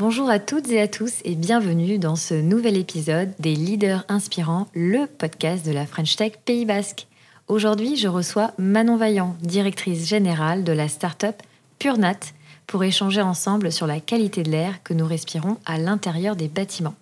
Bonjour 0.00 0.30
à 0.30 0.38
toutes 0.38 0.70
et 0.70 0.80
à 0.80 0.88
tous 0.88 1.16
et 1.26 1.34
bienvenue 1.34 1.98
dans 1.98 2.16
ce 2.16 2.32
nouvel 2.32 2.78
épisode 2.78 3.34
des 3.38 3.54
Leaders 3.54 4.06
Inspirants, 4.08 4.66
le 4.72 5.04
podcast 5.04 5.66
de 5.66 5.72
la 5.72 5.84
French 5.84 6.16
Tech 6.16 6.32
Pays 6.42 6.64
Basque. 6.64 7.06
Aujourd'hui, 7.48 7.96
je 7.96 8.08
reçois 8.08 8.52
Manon 8.56 8.96
Vaillant, 8.96 9.36
directrice 9.42 10.08
générale 10.08 10.64
de 10.64 10.72
la 10.72 10.88
start-up 10.88 11.36
PureNat, 11.78 12.18
pour 12.66 12.82
échanger 12.82 13.20
ensemble 13.20 13.70
sur 13.70 13.86
la 13.86 14.00
qualité 14.00 14.42
de 14.42 14.50
l'air 14.50 14.82
que 14.84 14.94
nous 14.94 15.06
respirons 15.06 15.58
à 15.66 15.76
l'intérieur 15.76 16.34
des 16.34 16.48
bâtiments. 16.48 16.94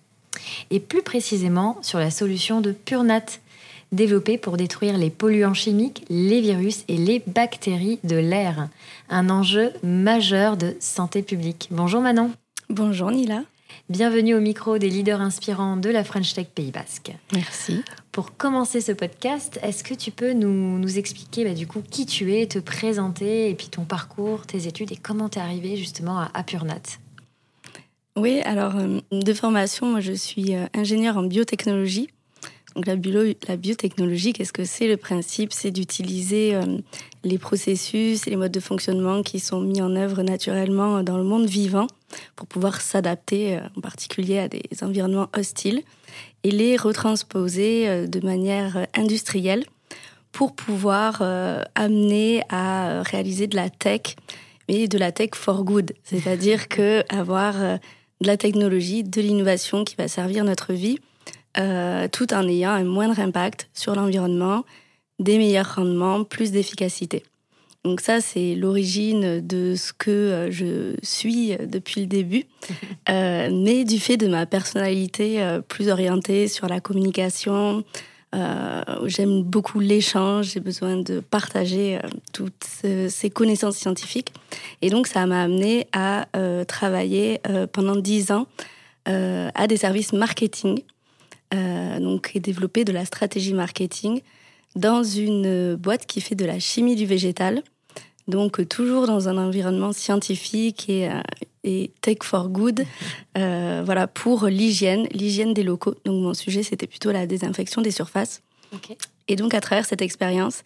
Et 0.69 0.81
plus 0.81 1.01
précisément 1.01 1.77
sur 1.81 1.99
la 1.99 2.11
solution 2.11 2.59
de 2.59 2.73
PureNat, 2.73 3.39
développée 3.93 4.37
pour 4.37 4.57
détruire 4.57 4.97
les 4.97 5.09
polluants 5.09 5.53
chimiques, 5.53 6.03
les 6.09 6.41
virus 6.41 6.83
et 6.89 6.97
les 6.97 7.23
bactéries 7.27 7.99
de 8.03 8.17
l'air. 8.17 8.67
Un 9.09 9.29
enjeu 9.29 9.71
majeur 9.83 10.57
de 10.57 10.75
santé 10.81 11.21
publique. 11.21 11.69
Bonjour 11.71 12.01
Manon. 12.01 12.33
Bonjour 12.71 13.09
Nila. 13.09 13.45
Bienvenue 13.89 14.35
au 14.35 14.39
micro 14.39 14.77
des 14.77 14.89
leaders 14.89 15.21
inspirants 15.21 15.75
de 15.75 15.89
la 15.89 16.03
French 16.03 16.35
Tech 16.35 16.45
Pays 16.53 16.69
Basque. 16.69 17.11
Merci. 17.33 17.83
Pour 18.11 18.37
commencer 18.37 18.79
ce 18.79 18.91
podcast, 18.91 19.59
est-ce 19.63 19.83
que 19.83 19.95
tu 19.95 20.11
peux 20.11 20.33
nous, 20.33 20.99
expliquer 20.99 21.45
bah, 21.45 21.55
du 21.55 21.65
coup 21.65 21.81
qui 21.81 22.05
tu 22.05 22.35
es, 22.35 22.45
te 22.45 22.59
présenter 22.59 23.49
et 23.49 23.55
puis 23.55 23.69
ton 23.69 23.85
parcours, 23.85 24.45
tes 24.45 24.67
études 24.67 24.91
et 24.91 24.97
comment 24.97 25.29
tu 25.29 25.39
es 25.39 25.41
arrivé 25.41 25.77
justement 25.77 26.19
à, 26.19 26.43
Purnat 26.43 26.99
Oui, 28.15 28.39
alors 28.41 28.75
euh, 28.75 28.99
de 29.11 29.33
formation, 29.33 29.87
moi 29.87 29.99
je 29.99 30.13
suis 30.13 30.55
euh, 30.55 30.67
ingénieure 30.75 31.17
en 31.17 31.23
biotechnologie. 31.23 32.11
Donc 32.79 32.85
la, 32.85 32.95
la 33.49 33.57
biotechnologie, 33.57 34.31
qu'est-ce 34.31 34.53
que 34.53 34.63
c'est 34.63 34.87
Le 34.87 34.95
principe, 34.95 35.51
c'est 35.51 35.69
d'utiliser 35.69 36.55
euh, 36.55 36.77
les 37.25 37.37
processus 37.37 38.25
et 38.25 38.29
les 38.29 38.37
modes 38.37 38.53
de 38.53 38.61
fonctionnement 38.61 39.21
qui 39.21 39.41
sont 39.41 39.59
mis 39.59 39.81
en 39.81 39.97
œuvre 39.97 40.23
naturellement 40.23 41.03
dans 41.03 41.17
le 41.17 41.25
monde 41.25 41.45
vivant 41.45 41.87
pour 42.37 42.47
pouvoir 42.47 42.79
s'adapter 42.79 43.57
euh, 43.57 43.61
en 43.75 43.81
particulier 43.81 44.39
à 44.39 44.47
des 44.47 44.63
environnements 44.81 45.27
hostiles 45.37 45.81
et 46.43 46.51
les 46.51 46.77
retransposer 46.77 47.89
euh, 47.89 48.07
de 48.07 48.25
manière 48.25 48.87
industrielle 48.95 49.65
pour 50.31 50.55
pouvoir 50.55 51.21
amener 51.73 52.43
à 52.49 53.01
réaliser 53.01 53.47
de 53.47 53.55
la 53.55 53.69
tech, 53.69 54.15
mais 54.69 54.87
de 54.87 54.97
la 54.99 55.11
tech 55.11 55.31
for 55.33 55.63
good, 55.63 55.91
c'est-à-dire 56.03 56.67
que 56.67 57.03
avoir 57.09 57.55
de 57.55 58.27
la 58.27 58.37
technologie, 58.37 59.03
de 59.03 59.21
l'innovation 59.21 59.83
qui 59.83 59.95
va 59.95 60.07
servir 60.07 60.43
notre 60.45 60.71
vie 60.71 60.99
euh, 61.57 62.07
tout 62.07 62.31
en 62.33 62.47
ayant 62.47 62.71
un 62.71 62.83
moindre 62.83 63.19
impact 63.19 63.69
sur 63.73 63.95
l'environnement, 63.95 64.65
des 65.17 65.37
meilleurs 65.39 65.75
rendements, 65.75 66.23
plus 66.23 66.51
d'efficacité. 66.51 67.23
Donc 67.83 68.01
ça, 68.01 68.21
c'est 68.21 68.55
l'origine 68.55 69.45
de 69.45 69.73
ce 69.75 69.91
que 69.91 70.11
euh, 70.11 70.51
je 70.51 70.95
suis 71.01 71.55
depuis 71.57 72.01
le 72.01 72.07
début, 72.07 72.45
euh, 73.09 73.49
mais 73.51 73.83
du 73.83 73.99
fait 73.99 74.17
de 74.17 74.27
ma 74.27 74.45
personnalité 74.45 75.59
plus 75.67 75.89
orientée 75.89 76.47
sur 76.47 76.67
la 76.67 76.79
communication, 76.79 77.83
j'aime 79.05 79.41
beaucoup 79.41 79.79
l'échange, 79.79 80.51
j'ai 80.53 80.59
besoin 80.59 80.97
de 80.97 81.19
partager 81.19 81.97
toutes 82.31 82.63
ces 82.63 83.29
connaissances 83.31 83.77
scientifiques. 83.77 84.33
Et 84.83 84.91
donc 84.91 85.07
ça 85.07 85.25
m'a 85.25 85.41
amené 85.41 85.87
à 85.93 86.27
travailler 86.67 87.41
pendant 87.73 87.95
dix 87.95 88.29
ans 88.29 88.45
à 89.05 89.65
des 89.67 89.77
services 89.77 90.13
marketing 90.13 90.83
euh, 91.53 91.99
donc, 91.99 92.31
et 92.35 92.39
développer 92.39 92.85
de 92.85 92.91
la 92.91 93.05
stratégie 93.05 93.53
marketing 93.53 94.21
dans 94.75 95.03
une 95.03 95.75
boîte 95.75 96.05
qui 96.05 96.21
fait 96.21 96.35
de 96.35 96.45
la 96.45 96.59
chimie 96.59 96.95
du 96.95 97.05
végétal. 97.05 97.63
Donc, 98.27 98.67
toujours 98.67 99.07
dans 99.07 99.27
un 99.27 99.37
environnement 99.37 99.91
scientifique 99.91 100.87
et, 100.89 101.09
euh, 101.09 101.21
et 101.63 101.91
tech 102.01 102.17
for 102.21 102.49
good, 102.49 102.85
euh, 103.37 103.81
voilà, 103.83 104.05
pour 104.05 104.45
l'hygiène, 104.45 105.07
l'hygiène 105.11 105.55
des 105.55 105.63
locaux. 105.63 105.95
Donc, 106.05 106.21
mon 106.21 106.35
sujet, 106.35 106.61
c'était 106.61 106.85
plutôt 106.85 107.11
la 107.11 107.25
désinfection 107.25 107.81
des 107.81 107.91
surfaces. 107.91 108.43
Et 109.27 109.35
donc, 109.35 109.55
à 109.55 109.61
travers 109.61 109.85
cette 109.85 110.03
expérience, 110.03 110.63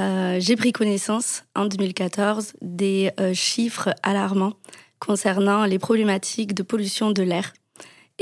j'ai 0.00 0.56
pris 0.56 0.72
connaissance 0.72 1.44
en 1.54 1.66
2014 1.66 2.54
des 2.62 3.10
chiffres 3.34 3.90
alarmants 4.02 4.54
concernant 4.98 5.66
les 5.66 5.78
problématiques 5.78 6.54
de 6.54 6.62
pollution 6.62 7.10
de 7.10 7.22
l'air 7.22 7.52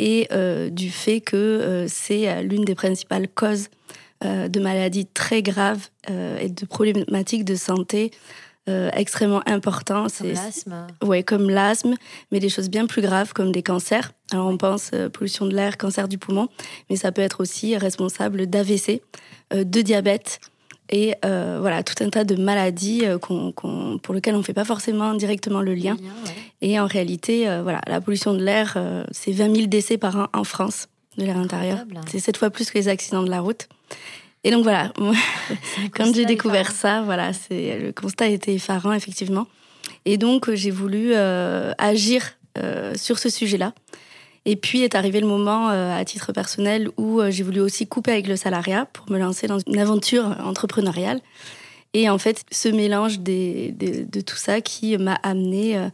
et 0.01 0.29
euh, 0.33 0.71
du 0.71 0.91
fait 0.91 1.21
que 1.21 1.37
euh, 1.37 1.87
c'est 1.87 2.29
euh, 2.29 2.41
l'une 2.41 2.65
des 2.65 2.75
principales 2.75 3.29
causes 3.29 3.69
de 4.23 4.61
maladies 4.61 5.07
très 5.07 5.41
graves 5.41 5.89
et 6.07 6.51
de 6.51 6.67
problématiques 6.67 7.47
de 7.47 7.55
santé 7.55 8.11
extrêmement 8.67 9.41
importantes. 9.47 10.13
Comme 10.19 10.33
l'asthme 10.33 10.87
Oui, 11.03 11.25
comme 11.25 11.49
l'asthme, 11.49 11.95
mais 12.31 12.39
des 12.39 12.51
choses 12.51 12.69
bien 12.69 12.85
plus 12.85 13.01
graves 13.01 13.33
comme 13.33 13.51
des 13.51 13.63
cancers. 13.63 14.13
Alors 14.31 14.49
on 14.49 14.59
pense 14.59 14.91
pollution 15.15 15.47
de 15.47 15.55
l'air, 15.55 15.79
cancer 15.79 16.07
du 16.07 16.19
poumon, 16.19 16.49
mais 16.91 16.97
ça 16.97 17.13
peut 17.13 17.23
être 17.23 17.41
aussi 17.41 17.79
responsable 17.79 18.47
d'AVC, 18.47 19.01
de 19.55 19.81
diabète, 19.81 20.41
et 20.91 21.15
euh, 21.25 21.59
voilà 21.61 21.83
tout 21.83 22.03
un 22.05 22.11
tas 22.11 22.25
de 22.25 22.35
maladies 22.35 23.03
euh, 23.05 23.19
pour 23.19 24.15
lesquelles 24.15 24.35
on 24.35 24.39
ne 24.39 24.43
fait 24.43 24.53
pas 24.53 24.65
forcément 24.65 25.15
directement 25.15 25.61
le 25.61 25.75
lien. 25.75 25.97
Et 26.61 26.79
en 26.79 26.87
réalité, 26.87 27.49
euh, 27.49 27.63
voilà, 27.63 27.81
la 27.87 28.01
pollution 28.01 28.35
de 28.35 28.43
l'air, 28.43 28.77
c'est 29.13 29.33
20 29.33 29.55
000 29.55 29.67
décès 29.69 29.97
par 29.97 30.17
an 30.17 30.27
en 30.33 30.45
France 30.45 30.89
de 31.17 31.25
l'air 31.25 31.37
intérieur. 31.37 31.79
C'est 32.11 32.19
sept 32.19 32.37
fois 32.37 32.51
plus 32.51 32.71
que 32.71 32.79
les 32.79 32.89
accidents 32.89 33.23
de 33.23 33.31
la 33.31 33.41
route. 33.41 33.69
Et 34.43 34.51
donc 34.51 34.63
voilà, 34.63 34.93
quand 35.95 36.15
j'ai 36.15 36.25
découvert 36.25 36.73
ça, 36.73 37.03
voilà, 37.03 37.33
c'est 37.33 37.79
le 37.79 37.93
constat 37.93 38.29
était 38.29 38.55
effarant 38.55 38.93
effectivement. 38.93 39.47
Et 40.07 40.17
donc 40.17 40.53
j'ai 40.53 40.71
voulu 40.71 41.15
agir 41.15 42.37
sur 42.97 43.19
ce 43.19 43.29
sujet-là. 43.29 43.75
Et 44.47 44.57
puis 44.57 44.83
est 44.83 44.95
arrivé 44.95 45.21
le 45.21 45.27
moment, 45.27 45.71
euh, 45.71 45.97
à 45.97 46.05
titre 46.05 46.33
personnel, 46.33 46.89
où 46.97 47.21
euh, 47.21 47.31
j'ai 47.31 47.43
voulu 47.43 47.61
aussi 47.61 47.87
couper 47.87 48.13
avec 48.13 48.27
le 48.27 48.37
salariat 48.37 48.87
pour 48.87 49.11
me 49.11 49.19
lancer 49.19 49.47
dans 49.47 49.59
une 49.59 49.79
aventure 49.79 50.37
entrepreneuriale. 50.43 51.21
Et 51.93 52.09
en 52.09 52.19
fait, 52.19 52.45
ce 52.51 52.69
mélange 52.69 53.21
de 53.21 54.21
tout 54.21 54.37
ça 54.37 54.61
qui 54.61 54.97
m'a 54.97 55.15
amené 55.15 55.77
euh, 55.77 55.89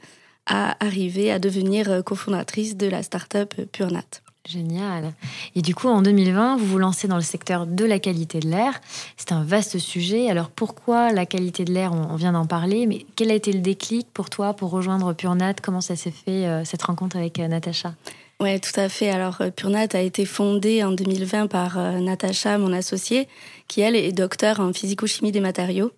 à 0.46 0.76
arriver 0.84 1.32
à 1.32 1.38
devenir 1.38 2.04
cofondatrice 2.04 2.76
de 2.76 2.86
la 2.86 3.02
start-up 3.02 3.54
PureNat. 3.72 4.04
Génial. 4.48 5.12
Et 5.56 5.62
du 5.62 5.74
coup, 5.74 5.88
en 5.88 6.02
2020, 6.02 6.58
vous 6.58 6.66
vous 6.66 6.78
lancez 6.78 7.08
dans 7.08 7.16
le 7.16 7.22
secteur 7.22 7.66
de 7.66 7.84
la 7.84 7.98
qualité 7.98 8.38
de 8.38 8.48
l'air. 8.48 8.80
C'est 9.16 9.32
un 9.32 9.42
vaste 9.42 9.78
sujet. 9.78 10.30
Alors 10.30 10.50
pourquoi 10.50 11.10
la 11.10 11.26
qualité 11.26 11.64
de 11.64 11.72
l'air? 11.72 11.92
On 11.92 12.14
vient 12.14 12.30
d'en 12.30 12.46
parler, 12.46 12.86
mais 12.86 13.06
quel 13.16 13.32
a 13.32 13.34
été 13.34 13.52
le 13.52 13.58
déclic 13.58 14.06
pour 14.12 14.30
toi 14.30 14.54
pour 14.54 14.70
rejoindre 14.70 15.14
PureNat 15.14 15.54
Comment 15.54 15.80
ça 15.80 15.96
s'est 15.96 16.12
fait, 16.12 16.46
cette 16.64 16.82
rencontre 16.82 17.16
avec 17.16 17.38
Natacha? 17.38 17.94
Oui, 18.38 18.60
tout 18.60 18.78
à 18.78 18.88
fait. 18.90 19.08
Alors, 19.08 19.40
euh, 19.40 19.50
PureNat 19.50 19.88
a 19.94 20.00
été 20.00 20.26
fondée 20.26 20.84
en 20.84 20.92
2020 20.92 21.46
par 21.46 21.78
euh, 21.78 21.98
Natacha, 22.00 22.58
mon 22.58 22.72
associée, 22.72 23.28
qui, 23.66 23.80
elle, 23.80 23.96
est 23.96 24.12
docteur 24.12 24.60
en 24.60 24.74
physico-chimie 24.74 25.32
des 25.32 25.40
matériaux. 25.40 25.92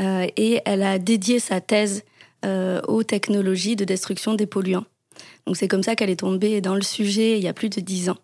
Euh, 0.00 0.26
et 0.36 0.60
elle 0.64 0.84
a 0.84 0.98
dédié 0.98 1.38
sa 1.38 1.60
thèse 1.60 2.04
aux 2.88 3.04
technologies 3.04 3.76
de 3.76 3.84
destruction 3.84 4.34
des 4.34 4.46
polluants. 4.46 4.84
Donc, 5.46 5.56
c'est 5.56 5.68
comme 5.68 5.84
ça 5.84 5.94
qu'elle 5.94 6.10
est 6.10 6.18
tombée 6.20 6.60
dans 6.60 6.74
le 6.74 6.82
sujet 6.82 7.38
il 7.38 7.44
y 7.44 7.46
a 7.46 7.52
plus 7.52 7.68
de 7.68 7.80
dix 7.80 8.10
ans. 8.10 8.16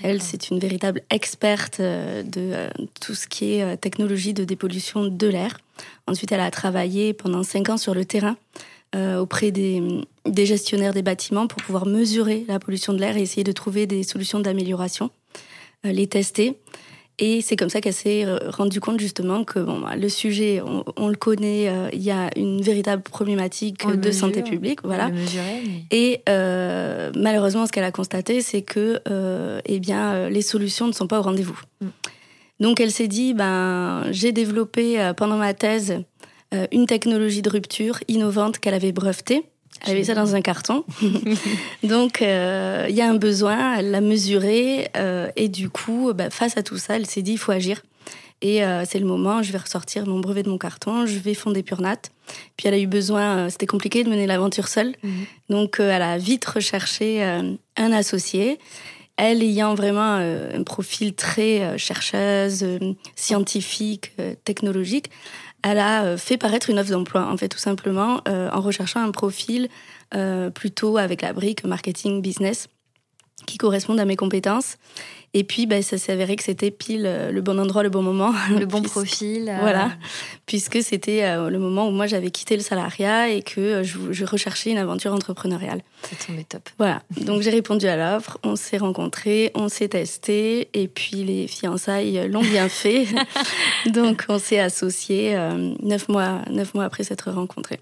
Elle, 0.00 0.22
c'est 0.22 0.50
une 0.50 0.60
véritable 0.60 1.02
experte 1.10 1.80
de 1.80 2.68
tout 3.00 3.14
ce 3.16 3.26
qui 3.26 3.54
est 3.54 3.76
technologie 3.78 4.32
de 4.32 4.44
dépollution 4.44 5.06
de 5.06 5.26
l'air. 5.26 5.58
Ensuite, 6.06 6.30
elle 6.30 6.38
a 6.38 6.52
travaillé 6.52 7.14
pendant 7.14 7.42
cinq 7.42 7.68
ans 7.68 7.76
sur 7.76 7.94
le 7.94 8.04
terrain 8.04 8.36
euh, 8.94 9.18
auprès 9.18 9.50
des, 9.50 9.82
gestionnaires 10.34 10.92
des 10.92 11.02
bâtiments 11.02 11.46
pour 11.46 11.60
pouvoir 11.62 11.86
mesurer 11.86 12.44
la 12.46 12.58
pollution 12.58 12.92
de 12.92 13.00
l'air 13.00 13.16
et 13.16 13.22
essayer 13.22 13.42
de 13.42 13.52
trouver 13.52 13.86
des 13.86 14.04
solutions 14.04 14.38
d'amélioration, 14.38 15.10
euh, 15.84 15.92
les 15.92 16.06
tester. 16.06 16.58
Et 17.18 17.40
c'est 17.40 17.56
comme 17.56 17.68
ça 17.68 17.80
qu'elle 17.80 17.94
s'est 17.94 18.24
rendue 18.48 18.80
compte 18.80 18.98
justement 18.98 19.44
que 19.44 19.60
bon, 19.60 19.80
bah, 19.80 19.96
le 19.96 20.08
sujet, 20.08 20.60
on, 20.96 21.08
le 21.08 21.14
connaît, 21.14 21.70
il 21.92 22.02
y 22.02 22.10
a 22.10 22.28
une 22.36 22.60
véritable 22.60 23.02
problématique 23.02 23.86
de 23.86 24.10
santé 24.10 24.42
publique, 24.42 24.80
voilà. 24.82 25.12
Et 25.92 26.20
malheureusement, 26.26 27.66
ce 27.66 27.72
qu'elle 27.72 27.84
a 27.84 27.92
constaté, 27.92 28.40
c'est 28.40 28.62
que 28.62 29.00
eh 29.64 29.78
bien, 29.78 30.28
les 30.28 30.42
solutions 30.42 30.88
ne 30.88 30.92
sont 30.92 31.06
pas 31.06 31.20
au 31.20 31.22
rendez-vous. 31.22 31.60
Mm. 31.80 31.86
Donc 32.58 32.80
elle 32.80 32.90
s'est 32.90 33.06
dit, 33.06 33.32
ben, 33.32 34.06
j'ai 34.10 34.32
développé 34.32 35.12
pendant 35.16 35.36
ma 35.36 35.54
thèse 35.54 36.02
une 36.72 36.86
technologie 36.86 37.42
de 37.42 37.50
rupture 37.50 37.98
innovante 38.08 38.58
qu'elle 38.58 38.74
avait 38.74 38.92
brevetée 38.92 39.44
elle 39.82 39.92
avait 39.92 40.04
ça 40.04 40.14
dans 40.14 40.34
un 40.34 40.40
carton. 40.40 40.84
Donc, 41.82 42.22
euh, 42.22 42.86
il 42.88 42.94
y 42.94 43.00
a 43.00 43.08
un 43.08 43.14
besoin, 43.14 43.76
elle 43.76 43.90
l'a 43.90 44.00
mesuré. 44.00 44.88
Euh, 44.96 45.30
et 45.36 45.48
du 45.48 45.68
coup, 45.68 46.12
bah, 46.14 46.30
face 46.30 46.56
à 46.56 46.62
tout 46.62 46.78
ça, 46.78 46.96
elle 46.96 47.06
s'est 47.06 47.22
dit, 47.22 47.32
il 47.32 47.38
faut 47.38 47.52
agir. 47.52 47.82
Et 48.40 48.64
euh, 48.64 48.84
c'est 48.86 48.98
le 48.98 49.06
moment, 49.06 49.42
je 49.42 49.52
vais 49.52 49.58
ressortir 49.58 50.06
mon 50.06 50.20
brevet 50.20 50.42
de 50.42 50.50
mon 50.50 50.58
carton, 50.58 51.06
je 51.06 51.18
vais 51.18 51.34
fonder 51.34 51.62
Purnat. 51.62 51.96
Puis 52.56 52.68
elle 52.68 52.74
a 52.74 52.78
eu 52.78 52.86
besoin, 52.86 53.48
c'était 53.48 53.66
compliqué 53.66 54.04
de 54.04 54.10
mener 54.10 54.26
l'aventure 54.26 54.68
seule. 54.68 54.94
Mhm. 55.02 55.26
Donc, 55.50 55.76
elle 55.78 56.02
a 56.02 56.18
vite 56.18 56.44
recherché 56.44 57.22
un 57.22 57.92
associé. 57.92 58.58
Elle 59.16 59.42
ayant 59.42 59.74
vraiment 59.74 60.14
un 60.16 60.62
profil 60.64 61.14
très 61.14 61.78
chercheuse, 61.78 62.66
scientifique, 63.14 64.12
technologique, 64.44 65.10
elle 65.64 65.78
a 65.78 66.04
euh, 66.04 66.16
fait 66.18 66.36
paraître 66.36 66.68
une 66.68 66.78
offre 66.78 66.90
d'emploi, 66.90 67.26
en 67.26 67.36
fait, 67.38 67.48
tout 67.48 67.58
simplement, 67.58 68.20
euh, 68.28 68.50
en 68.52 68.60
recherchant 68.60 69.00
un 69.00 69.10
profil 69.10 69.68
euh, 70.14 70.50
plutôt 70.50 70.98
avec 70.98 71.22
la 71.22 71.32
brique 71.32 71.64
marketing 71.64 72.20
business 72.20 72.68
qui 73.46 73.56
correspondent 73.56 73.98
à 73.98 74.04
mes 74.04 74.16
compétences. 74.16 74.76
Et 75.36 75.42
puis, 75.42 75.66
ben, 75.66 75.82
ça 75.82 75.98
s'est 75.98 76.12
avéré 76.12 76.36
que 76.36 76.44
c'était 76.44 76.70
pile 76.70 77.06
euh, 77.06 77.32
le 77.32 77.42
bon 77.42 77.58
endroit, 77.58 77.82
le 77.82 77.90
bon 77.90 78.02
moment. 78.02 78.32
Le 78.50 78.66
bon 78.66 78.82
profil. 78.82 79.48
Euh. 79.48 79.58
Voilà. 79.60 79.90
Puisque 80.46 80.80
c'était 80.80 81.24
euh, 81.24 81.50
le 81.50 81.58
moment 81.58 81.88
où 81.88 81.90
moi 81.90 82.06
j'avais 82.06 82.30
quitté 82.30 82.56
le 82.56 82.62
salariat 82.62 83.28
et 83.30 83.42
que 83.42 83.82
je, 83.82 84.24
recherchais 84.24 84.70
une 84.70 84.78
aventure 84.78 85.12
entrepreneuriale. 85.12 85.80
C'est 86.02 86.26
tombé 86.26 86.44
top. 86.44 86.68
Voilà. 86.78 87.02
Donc 87.22 87.42
j'ai 87.42 87.50
répondu 87.50 87.86
à 87.86 87.96
l'offre, 87.96 88.38
on 88.44 88.54
s'est 88.54 88.76
rencontrés, 88.76 89.50
on 89.54 89.68
s'est 89.68 89.88
testé 89.88 90.68
et 90.72 90.86
puis 90.86 91.24
les 91.24 91.48
fiançailles 91.48 92.28
l'ont 92.28 92.42
bien 92.42 92.68
fait. 92.68 93.06
Donc 93.92 94.24
on 94.28 94.38
s'est 94.38 94.60
associés 94.60 95.36
neuf, 95.82 96.08
mois, 96.08 96.42
neuf 96.50 96.74
mois 96.74 96.84
après 96.84 97.02
s'être 97.02 97.30
rencontrés. 97.30 97.80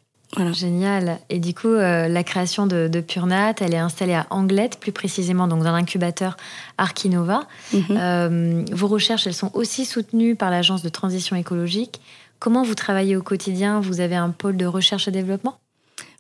Génial. 0.53 1.19
Et 1.29 1.39
du 1.39 1.55
coup, 1.55 1.69
euh, 1.69 2.09
la 2.09 2.25
création 2.25 2.67
de, 2.67 2.89
de, 2.89 3.01
Purnat, 3.01 3.55
elle 3.61 3.75
est 3.75 3.79
installée 3.79 4.15
à 4.15 4.27
Anglette, 4.31 4.79
plus 4.81 4.93
précisément 4.93 5.47
donc 5.47 5.63
dans 5.63 5.73
l'incubateur 5.73 6.37
Arkinova. 6.79 7.47
Mhm. 7.73 7.83
Euh, 7.91 8.65
vos 8.73 8.89
recherches, 8.89 9.27
elles 9.27 9.35
sont 9.35 9.51
aussi 9.55 9.85
soutenues 9.85 10.35
par 10.35 10.51
l'agence 10.51 10.83
de 10.83 10.89
transition 10.89 11.37
écologique. 11.37 12.01
Comment 12.39 12.63
vous 12.63 12.75
travaillez 12.75 13.15
au 13.15 13.23
quotidien? 13.23 13.81
Vous 13.81 14.01
avez 14.01 14.17
un 14.17 14.31
pôle 14.31 14.57
de 14.57 14.65
recherche 14.65 15.07
et 15.07 15.11
développement? 15.11 15.59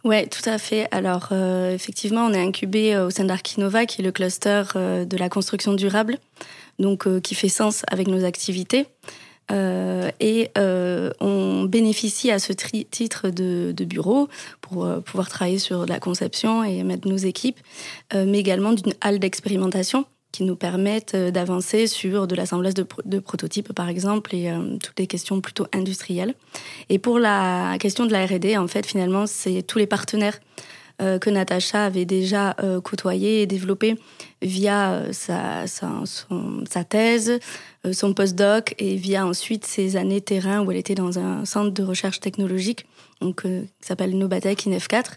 Oui, 0.04 0.28
tout 0.28 0.48
à 0.48 0.58
fait. 0.58 0.88
Alors, 0.90 1.28
euh, 1.32 1.74
effectivement, 1.74 2.26
on 2.26 2.32
est 2.32 2.42
incubé 2.42 2.98
au 2.98 3.10
sein 3.10 3.24
d'Arkinova, 3.24 3.86
qui 3.86 4.02
est 4.02 4.04
le 4.04 4.12
cluster 4.12 4.64
de 4.74 5.16
la 5.16 5.28
construction 5.28 5.72
durable, 5.72 6.18
donc 6.78 7.08
qui 7.22 7.34
fait 7.34 7.48
sens 7.48 7.82
avec 7.88 8.08
nos 8.08 8.24
activités. 8.24 8.86
Euh, 9.50 10.10
et 10.20 10.50
euh, 10.56 11.10
on 11.20 11.64
bénéficie 11.64 12.30
à 12.30 12.38
ce 12.38 12.52
titre 12.52 13.30
de, 13.30 13.84
bureau 13.84 14.28
pour 14.60 14.84
euh, 14.84 15.00
pouvoir 15.00 15.28
travailler 15.28 15.58
sur 15.58 15.86
la 15.86 15.98
conception 15.98 16.62
et 16.64 16.82
mettre 16.84 17.08
nos 17.08 17.16
équipes, 17.16 17.58
mais 18.14 18.38
également 18.38 18.72
d'une 18.72 18.94
halle 19.00 19.18
d'expérimentation 19.18 20.04
qui 20.30 20.44
nous 20.44 20.56
permettent 20.56 21.14
d'avancer 21.14 21.86
sur 21.86 22.26
de 22.26 22.34
l'assemblage 22.34 22.72
de, 22.72 22.86
de, 23.04 23.18
prototypes, 23.18 23.74
par 23.74 23.90
exemple, 23.90 24.34
et 24.34 24.50
toutes 24.82 24.98
les 24.98 25.06
questions 25.06 25.42
plutôt 25.42 25.66
industrielles. 25.74 26.34
Et 26.88 26.98
pour 26.98 27.18
la 27.18 27.76
question 27.78 28.06
de 28.06 28.12
la 28.12 28.24
R&D, 28.24 28.56
en 28.56 28.66
fait, 28.66 28.86
finalement, 28.86 29.26
c'est 29.26 29.62
tous 29.62 29.78
les 29.78 29.86
partenaires 29.86 30.38
que 30.98 31.30
Natacha 31.30 31.84
avait 31.84 32.04
déjà 32.04 32.56
côtoyés 32.84 33.42
et 33.42 33.46
développés 33.46 33.96
via 34.40 35.04
sa, 35.12 35.66
sa, 35.66 35.88
sa 36.68 36.84
thèse, 36.84 37.38
euh, 37.84 37.92
son 37.92 38.14
postdoc 38.14 38.74
et 38.78 38.94
via 38.94 39.26
ensuite 39.26 39.64
ses 39.64 39.96
années 39.96 40.20
terrain 40.20 40.64
où 40.64 40.70
elle 40.70 40.76
était 40.76 40.94
dans 40.94 41.18
un 41.18 41.44
centre 41.44 41.70
de 41.70 41.82
recherche 41.82 42.20
technologique 42.20 42.86
donc, 43.20 43.44
euh, 43.44 43.62
qui 43.80 43.86
s'appelle 43.88 44.16
Nobatech 44.16 44.66
INEF4. 44.66 45.14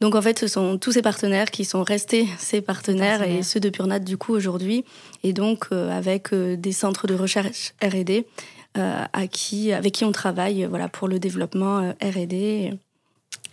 Donc 0.00 0.14
en 0.14 0.22
fait, 0.22 0.38
ce 0.38 0.46
sont 0.46 0.78
tous 0.78 0.92
ces 0.92 1.02
partenaires 1.02 1.50
qui 1.50 1.64
sont 1.64 1.82
restés 1.82 2.26
ces 2.38 2.60
partenaires, 2.60 3.22
et 3.22 3.42
ceux 3.42 3.60
de 3.60 3.68
Purnat 3.68 3.98
du 3.98 4.16
coup 4.16 4.32
aujourd'hui, 4.32 4.84
et 5.24 5.32
donc 5.32 5.66
euh, 5.72 5.90
avec 5.90 6.32
des 6.34 6.72
centres 6.72 7.06
de 7.06 7.14
recherche 7.14 7.74
R&D 7.82 8.26
à 8.74 9.26
qui, 9.26 9.70
avec 9.70 9.92
qui 9.92 10.06
on 10.06 10.12
travaille 10.12 10.64
voilà 10.64 10.88
pour 10.88 11.06
le 11.06 11.18
développement 11.18 11.90
R&D 12.00 12.72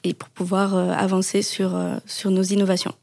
et 0.04 0.14
pour 0.14 0.30
pouvoir 0.30 0.76
avancer 0.76 1.42
sur 1.42 1.78
sur 2.06 2.32
nos 2.32 2.44
innovations. 2.44 2.94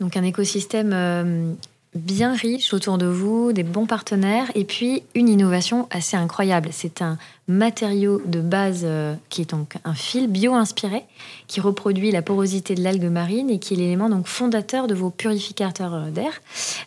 Donc 0.00 0.16
un 0.16 0.22
écosystème 0.22 1.56
bien 1.96 2.34
riche 2.34 2.72
autour 2.72 2.98
de 2.98 3.06
vous, 3.06 3.52
des 3.52 3.62
bons 3.62 3.86
partenaires 3.86 4.50
et 4.54 4.64
puis 4.64 5.02
une 5.14 5.28
innovation 5.28 5.88
assez 5.90 6.16
incroyable. 6.16 6.68
C'est 6.72 7.02
un 7.02 7.18
matériau 7.48 8.22
de 8.24 8.40
base 8.40 8.82
euh, 8.84 9.14
qui 9.28 9.42
est 9.42 9.50
donc 9.50 9.76
un 9.84 9.94
fil 9.94 10.28
bio-inspiré 10.28 11.04
qui 11.46 11.60
reproduit 11.60 12.10
la 12.10 12.22
porosité 12.22 12.74
de 12.74 12.82
l'algue 12.82 13.10
marine 13.10 13.50
et 13.50 13.58
qui 13.58 13.74
est 13.74 13.76
l'élément 13.76 14.08
donc 14.08 14.26
fondateur 14.26 14.86
de 14.86 14.94
vos 14.94 15.10
purificateurs 15.10 15.94
euh, 15.94 16.10
d'air. 16.10 16.32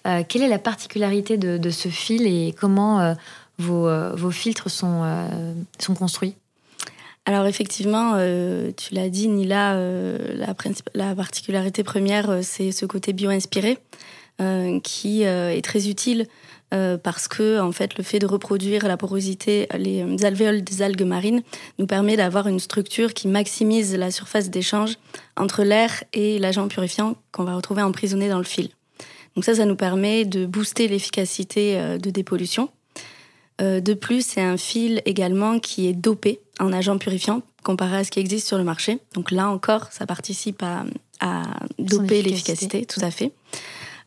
Euh, 0.07 0.24
quelle 0.28 0.44
est 0.44 0.50
la 0.50 0.60
particularité 0.60 1.38
de, 1.38 1.69
ce 1.69 1.90
fil 1.90 2.25
et 2.25 2.54
comment 2.60 3.16
vos, 3.57 3.90
vos, 4.16 4.31
filtres 4.31 4.69
sont, 4.69 5.04
sont 5.78 5.94
construits? 5.94 6.36
Alors 7.30 7.46
effectivement, 7.46 8.16
tu 8.76 8.94
l'as 8.96 9.10
dit, 9.10 9.28
Nila, 9.28 9.76
la, 9.76 10.56
la, 10.96 11.16
particularité 11.16 11.84
première, 11.84 12.40
c'est 12.42 12.72
ce 12.72 12.88
côté 12.88 13.14
bio-inspiré. 13.14 13.78
Euh, 14.42 14.80
qui 14.80 15.26
euh, 15.26 15.52
est 15.54 15.62
très 15.62 15.90
utile 15.90 16.26
euh, 16.74 16.98
parce 16.98 17.28
que 17.28 17.60
en 17.60 17.74
fait 17.74 17.98
le 17.98 18.06
fait 18.06 18.20
de 18.20 18.26
reproduire 18.26 18.88
la 18.88 18.96
porosité, 18.96 19.68
les 19.78 20.24
alvéoles 20.24 20.62
des 20.62 20.81
algues 20.81 21.04
marines 21.04 21.42
nous 21.78 21.86
permet 21.86 22.16
d'avoir 22.16 22.48
une 22.48 22.62
structure 22.62 23.14
qui 23.14 23.28
maximise 23.28 23.94
la 23.98 24.12
surface 24.12 24.50
d'échange 24.50 24.94
entre 25.36 25.64
l'air 25.64 26.06
et 26.14 26.40
l'agent 26.40 26.70
purifiant 26.70 27.18
qu'on 27.34 27.44
va 27.44 27.54
retrouver 27.54 27.81
emprisonné 27.81 28.30
dans 28.30 28.38
le 28.38 28.46
fil. 28.46 28.69
Donc 29.36 29.44
ça, 29.44 29.56
ça 29.56 29.66
nous 29.66 29.76
permet 29.76 30.24
de 30.24 30.45
booster 30.45 30.88
l'efficacité 30.88 31.98
de 32.02 32.09
dépollution. 32.09 32.69
de 33.59 33.94
plus, 33.94 34.26
c'est 34.26 34.42
un 34.42 34.56
fil 34.56 35.02
également 35.06 35.59
qui 35.59 35.88
est 35.88 35.94
dopé 35.94 36.40
en 36.59 36.73
agent 36.73 36.97
purifiant 36.97 37.42
comparé 37.63 37.97
à 37.97 38.04
ce 38.04 38.11
qui 38.11 38.19
existe 38.19 38.47
sur 38.47 38.57
le 38.57 38.63
marché. 38.63 38.99
Donc 39.13 39.31
là 39.31 39.49
encore, 39.49 39.87
ça 39.92 40.06
participe 40.06 40.63
à, 40.63 40.83
à 41.19 41.44
doper 41.78 42.21
l'efficacité, 42.21 42.85
tout 42.85 43.01
à 43.01 43.11
fait. 43.11 43.31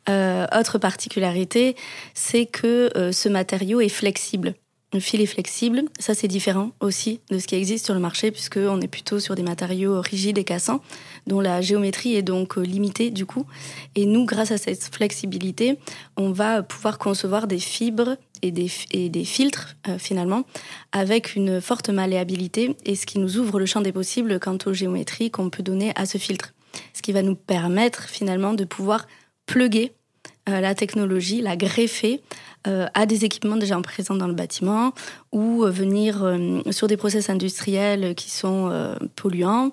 Euh, 0.08 0.46
autre 0.58 0.78
particularité, 0.78 1.76
c'est 2.14 2.46
que 2.46 2.90
euh, 2.96 3.12
ce 3.12 3.28
matériau 3.28 3.80
est 3.80 3.88
flexible. 3.88 4.54
Le 4.92 5.00
fil 5.00 5.22
est 5.22 5.26
flexible, 5.26 5.84
ça 5.98 6.14
c'est 6.14 6.28
différent 6.28 6.72
aussi 6.80 7.20
de 7.30 7.38
ce 7.38 7.46
qui 7.46 7.54
existe 7.54 7.86
sur 7.86 7.94
le 7.94 8.00
marché 8.00 8.30
puisqu'on 8.30 8.78
est 8.82 8.88
plutôt 8.88 9.20
sur 9.20 9.34
des 9.34 9.42
matériaux 9.42 10.02
rigides 10.02 10.36
et 10.36 10.44
cassants 10.44 10.82
dont 11.26 11.40
la 11.40 11.62
géométrie 11.62 12.14
est 12.14 12.22
donc 12.22 12.58
euh, 12.58 12.60
limitée 12.60 13.10
du 13.10 13.24
coup. 13.24 13.46
Et 13.94 14.04
nous, 14.04 14.26
grâce 14.26 14.50
à 14.50 14.58
cette 14.58 14.94
flexibilité, 14.94 15.78
on 16.18 16.30
va 16.30 16.62
pouvoir 16.62 16.98
concevoir 16.98 17.46
des 17.46 17.58
fibres 17.58 18.16
et 18.42 18.50
des, 18.50 18.70
et 18.90 19.08
des 19.08 19.24
filtres 19.24 19.76
finalement 19.98 20.44
avec 20.90 21.36
une 21.36 21.60
forte 21.60 21.88
malléabilité 21.88 22.76
et 22.84 22.96
ce 22.96 23.06
qui 23.06 23.18
nous 23.18 23.38
ouvre 23.38 23.60
le 23.60 23.66
champ 23.66 23.80
des 23.80 23.92
possibles 23.92 24.40
quant 24.40 24.58
aux 24.66 24.72
géométries 24.72 25.30
qu'on 25.30 25.48
peut 25.48 25.62
donner 25.62 25.92
à 25.94 26.06
ce 26.06 26.18
filtre. 26.18 26.52
Ce 26.92 27.02
qui 27.02 27.12
va 27.12 27.22
nous 27.22 27.36
permettre 27.36 28.08
finalement 28.08 28.52
de 28.52 28.64
pouvoir 28.64 29.06
pluguer 29.46 29.92
euh, 29.92 30.01
la 30.46 30.74
technologie, 30.74 31.40
la 31.40 31.56
greffer 31.56 32.20
euh, 32.66 32.86
à 32.94 33.06
des 33.06 33.24
équipements 33.24 33.56
déjà 33.56 33.80
présents 33.80 34.14
dans 34.14 34.28
le 34.28 34.34
bâtiment 34.34 34.92
ou 35.32 35.64
euh, 35.64 35.70
venir 35.70 36.24
sur 36.70 36.86
des 36.86 36.96
process 36.96 37.30
industriels 37.30 38.14
qui 38.14 38.30
sont 38.30 38.96
polluants 39.16 39.70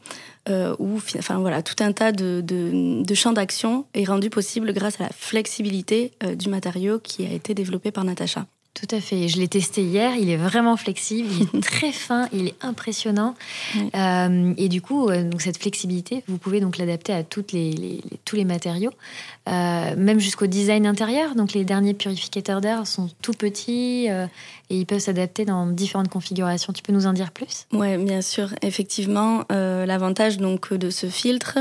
ou 0.79 0.99
enfin 1.17 1.37
voilà 1.37 1.61
tout 1.61 1.83
un 1.83 1.91
tas 1.91 2.11
de, 2.11 2.41
de 2.41 3.13
champs 3.13 3.33
d'action 3.33 3.85
est 3.93 4.05
rendu 4.05 4.31
possible 4.31 4.73
grâce 4.73 4.99
à 4.99 5.03
la 5.03 5.09
flexibilité 5.09 6.11
du 6.35 6.49
matériau 6.49 6.97
qui 6.97 7.25
a 7.25 7.31
été 7.31 7.53
développé 7.53 7.91
par 7.91 8.03
Natacha. 8.03 8.47
Tout 8.79 8.95
à 8.95 9.01
fait. 9.01 9.27
Je 9.27 9.37
l'ai 9.37 9.47
testé 9.47 9.81
hier. 9.81 10.15
Il 10.15 10.29
est 10.29 10.37
vraiment 10.37 10.77
flexible, 10.77 11.27
il 11.33 11.57
est 11.57 11.61
très 11.63 11.91
fin, 11.91 12.29
il 12.31 12.47
est 12.47 12.55
impressionnant. 12.61 13.35
Euh, 13.95 14.53
et 14.57 14.69
du 14.69 14.81
coup, 14.81 15.09
euh, 15.09 15.23
donc 15.23 15.41
cette 15.41 15.57
flexibilité, 15.57 16.23
vous 16.27 16.37
pouvez 16.37 16.61
donc 16.61 16.77
l'adapter 16.77 17.11
à 17.11 17.23
toutes 17.23 17.51
les, 17.51 18.01
tous 18.23 18.37
les 18.37 18.45
matériaux, 18.45 18.91
euh, 19.49 19.95
même 19.97 20.19
jusqu'au 20.19 20.47
design 20.47 20.85
intérieur. 20.85 21.35
Donc 21.35 21.53
les 21.53 21.65
derniers 21.65 21.93
purificateurs 21.93 22.61
d'air 22.61 22.85
sont 22.87 23.09
tout 23.21 23.33
petits 23.33 24.07
et 24.07 24.27
ils 24.69 24.85
peuvent 24.85 24.99
s'adapter 24.99 25.45
dans 25.45 25.65
différentes 25.65 26.09
configurations. 26.09 26.71
Tu 26.73 26.83
peux 26.83 26.93
nous 26.93 27.07
en 27.07 27.13
dire 27.13 27.31
plus? 27.31 27.65
Oui, 27.73 27.97
bien 27.97 28.21
sûr. 28.21 28.49
Effectivement, 28.61 29.43
l'avantage 29.49 30.37
donc 30.37 30.73
de 30.73 30.89
ce 30.89 31.07
filtre, 31.07 31.57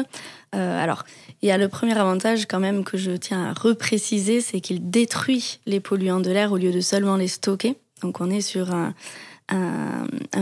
alors, 0.52 1.04
il 1.42 1.48
y 1.48 1.52
a 1.52 1.58
le 1.58 1.68
premier 1.68 1.96
avantage 1.96 2.46
quand 2.46 2.60
même 2.60 2.84
que 2.84 2.96
je 2.96 3.12
tiens 3.12 3.46
à 3.46 3.52
repréciser, 3.52 4.40
c'est 4.40 4.60
qu'il 4.60 4.90
détruit 4.90 5.60
les 5.66 5.80
polluants 5.80 6.20
de 6.20 6.30
l'air 6.30 6.52
au 6.52 6.56
lieu 6.56 6.72
de 6.72 6.80
seulement 6.80 7.16
les 7.16 7.28
stocker. 7.28 7.76
Donc 8.02 8.20
on 8.20 8.30
est 8.30 8.40
sur 8.40 8.72
un, 8.72 8.94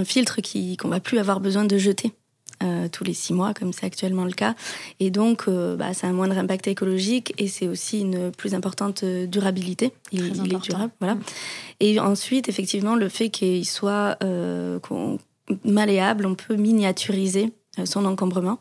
filtre 0.05 0.41
qu'on 0.79 0.89
va 0.89 1.01
plus 1.01 1.19
avoir 1.19 1.41
besoin 1.41 1.65
de 1.65 1.79
jeter. 1.79 2.13
Euh, 2.63 2.89
tous 2.91 3.05
les 3.05 3.13
six 3.13 3.35
mois, 3.35 3.53
comme 3.53 3.75
c'est 3.75 3.85
actuellement 3.85 4.25
le 4.25 4.33
cas. 4.33 4.55
Et 4.99 5.11
donc, 5.11 5.45
euh, 5.47 5.77
bah, 5.77 5.93
ça 5.93 6.07
a 6.07 6.11
un 6.11 6.15
moindre 6.15 6.39
impact 6.39 6.69
écologique 6.69 7.35
et 7.37 7.49
c'est 7.49 7.69
aussi 7.69 8.01
une 8.01 8.33
plus 8.33 8.55
importante 8.55 9.03
euh, 9.03 9.27
durabilité. 9.27 9.93
Il, 10.11 10.25
est 10.25 10.63
durable, 10.63 10.91
voilà. 10.99 11.19
Et 11.81 12.01
ensuite, 12.01 12.49
effectivement, 12.49 12.95
le 12.95 13.11
fait 13.11 13.29
qu'il 13.29 13.67
soit 13.67 14.19
malléable, 15.65 16.25
on 16.25 16.35
peut 16.35 16.57
miniaturiser 16.57 17.53
son 17.85 18.07
encombrement. 18.07 18.59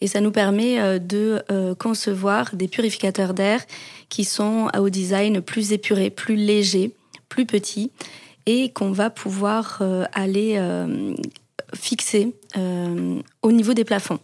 Et 0.00 0.06
ça 0.06 0.22
nous 0.22 0.32
permet 0.32 0.98
de 0.98 1.42
concevoir 1.78 2.56
des 2.56 2.68
purificateurs 2.68 3.34
d'air 3.34 3.60
qui 4.08 4.24
sont 4.24 4.70
au 4.78 4.88
design 4.88 5.42
plus 5.42 5.72
épuré, 5.72 6.08
plus 6.08 6.36
léger, 6.36 6.94
plus 7.28 7.44
petits 7.44 7.90
et 8.46 8.70
qu'on 8.70 8.92
va 8.92 9.10
pouvoir 9.10 9.82
aller 10.12 10.58
fixé 11.74 12.34
euh, 12.56 13.20
au 13.42 13.52
niveau 13.52 13.74
des 13.74 13.84
plafonds. 13.84 14.20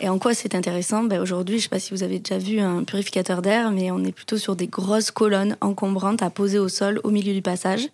Et 0.00 0.08
en 0.08 0.18
quoi 0.18 0.34
c'est 0.34 0.54
intéressant? 0.54 1.04
Ben 1.04 1.20
Aujourd'hui, 1.20 1.56
je 1.56 1.60
ne 1.60 1.62
sais 1.62 1.68
pas 1.68 1.78
si 1.78 1.92
vous 1.92 2.02
avez 2.02 2.18
déjà 2.18 2.38
vu 2.38 2.58
un 2.58 2.82
purificateur 2.82 3.42
d'air, 3.42 3.70
mais 3.70 3.90
on 3.90 4.02
est 4.04 4.12
plutôt 4.12 4.38
sur 4.38 4.56
des 4.56 4.66
grosses 4.66 5.10
colonnes 5.10 5.56
encombrantes 5.60 6.22
à 6.22 6.30
poser 6.30 6.58
au 6.58 6.68
sol 6.68 7.00
au 7.04 7.10
milieu 7.10 7.32
du 7.32 7.42
passage 7.42 7.88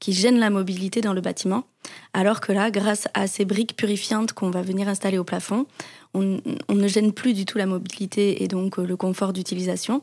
qui 0.00 0.12
gênent 0.12 0.40
la 0.40 0.50
mobilité 0.50 1.00
dans 1.00 1.12
le 1.12 1.20
bâtiment. 1.20 1.64
Alors 2.12 2.40
que 2.40 2.52
là, 2.52 2.70
grâce 2.70 3.08
à 3.14 3.26
ces 3.26 3.44
briques 3.44 3.76
purifiantes 3.76 4.32
qu'on 4.32 4.50
va 4.50 4.62
venir 4.62 4.88
installer 4.88 5.16
au 5.16 5.24
plafond, 5.24 5.66
on, 6.12 6.40
ne 6.68 6.88
gêne 6.88 7.12
plus 7.12 7.34
du 7.34 7.44
tout 7.44 7.58
la 7.58 7.66
mobilité 7.66 8.42
et 8.42 8.48
donc 8.48 8.78
euh, 8.78 8.84
le 8.84 8.96
confort 8.96 9.32
d'utilisation. 9.32 10.02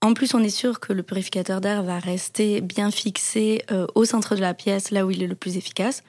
En 0.00 0.14
plus, 0.14 0.34
on 0.34 0.42
est 0.42 0.50
sûr 0.50 0.80
que 0.80 0.92
le 0.92 1.02
purificateur 1.02 1.60
d'air 1.60 1.82
va 1.82 1.98
rester 1.98 2.60
bien 2.60 2.90
fixé 2.90 3.62
euh, 3.70 3.86
au 3.94 4.04
centre 4.04 4.34
de 4.34 4.40
la 4.40 4.54
pièce, 4.54 4.90
là 4.90 5.06
où 5.06 5.10
il 5.10 5.22
est 5.22 5.28
le 5.28 5.34
plus 5.34 5.56
efficace. 5.56 6.02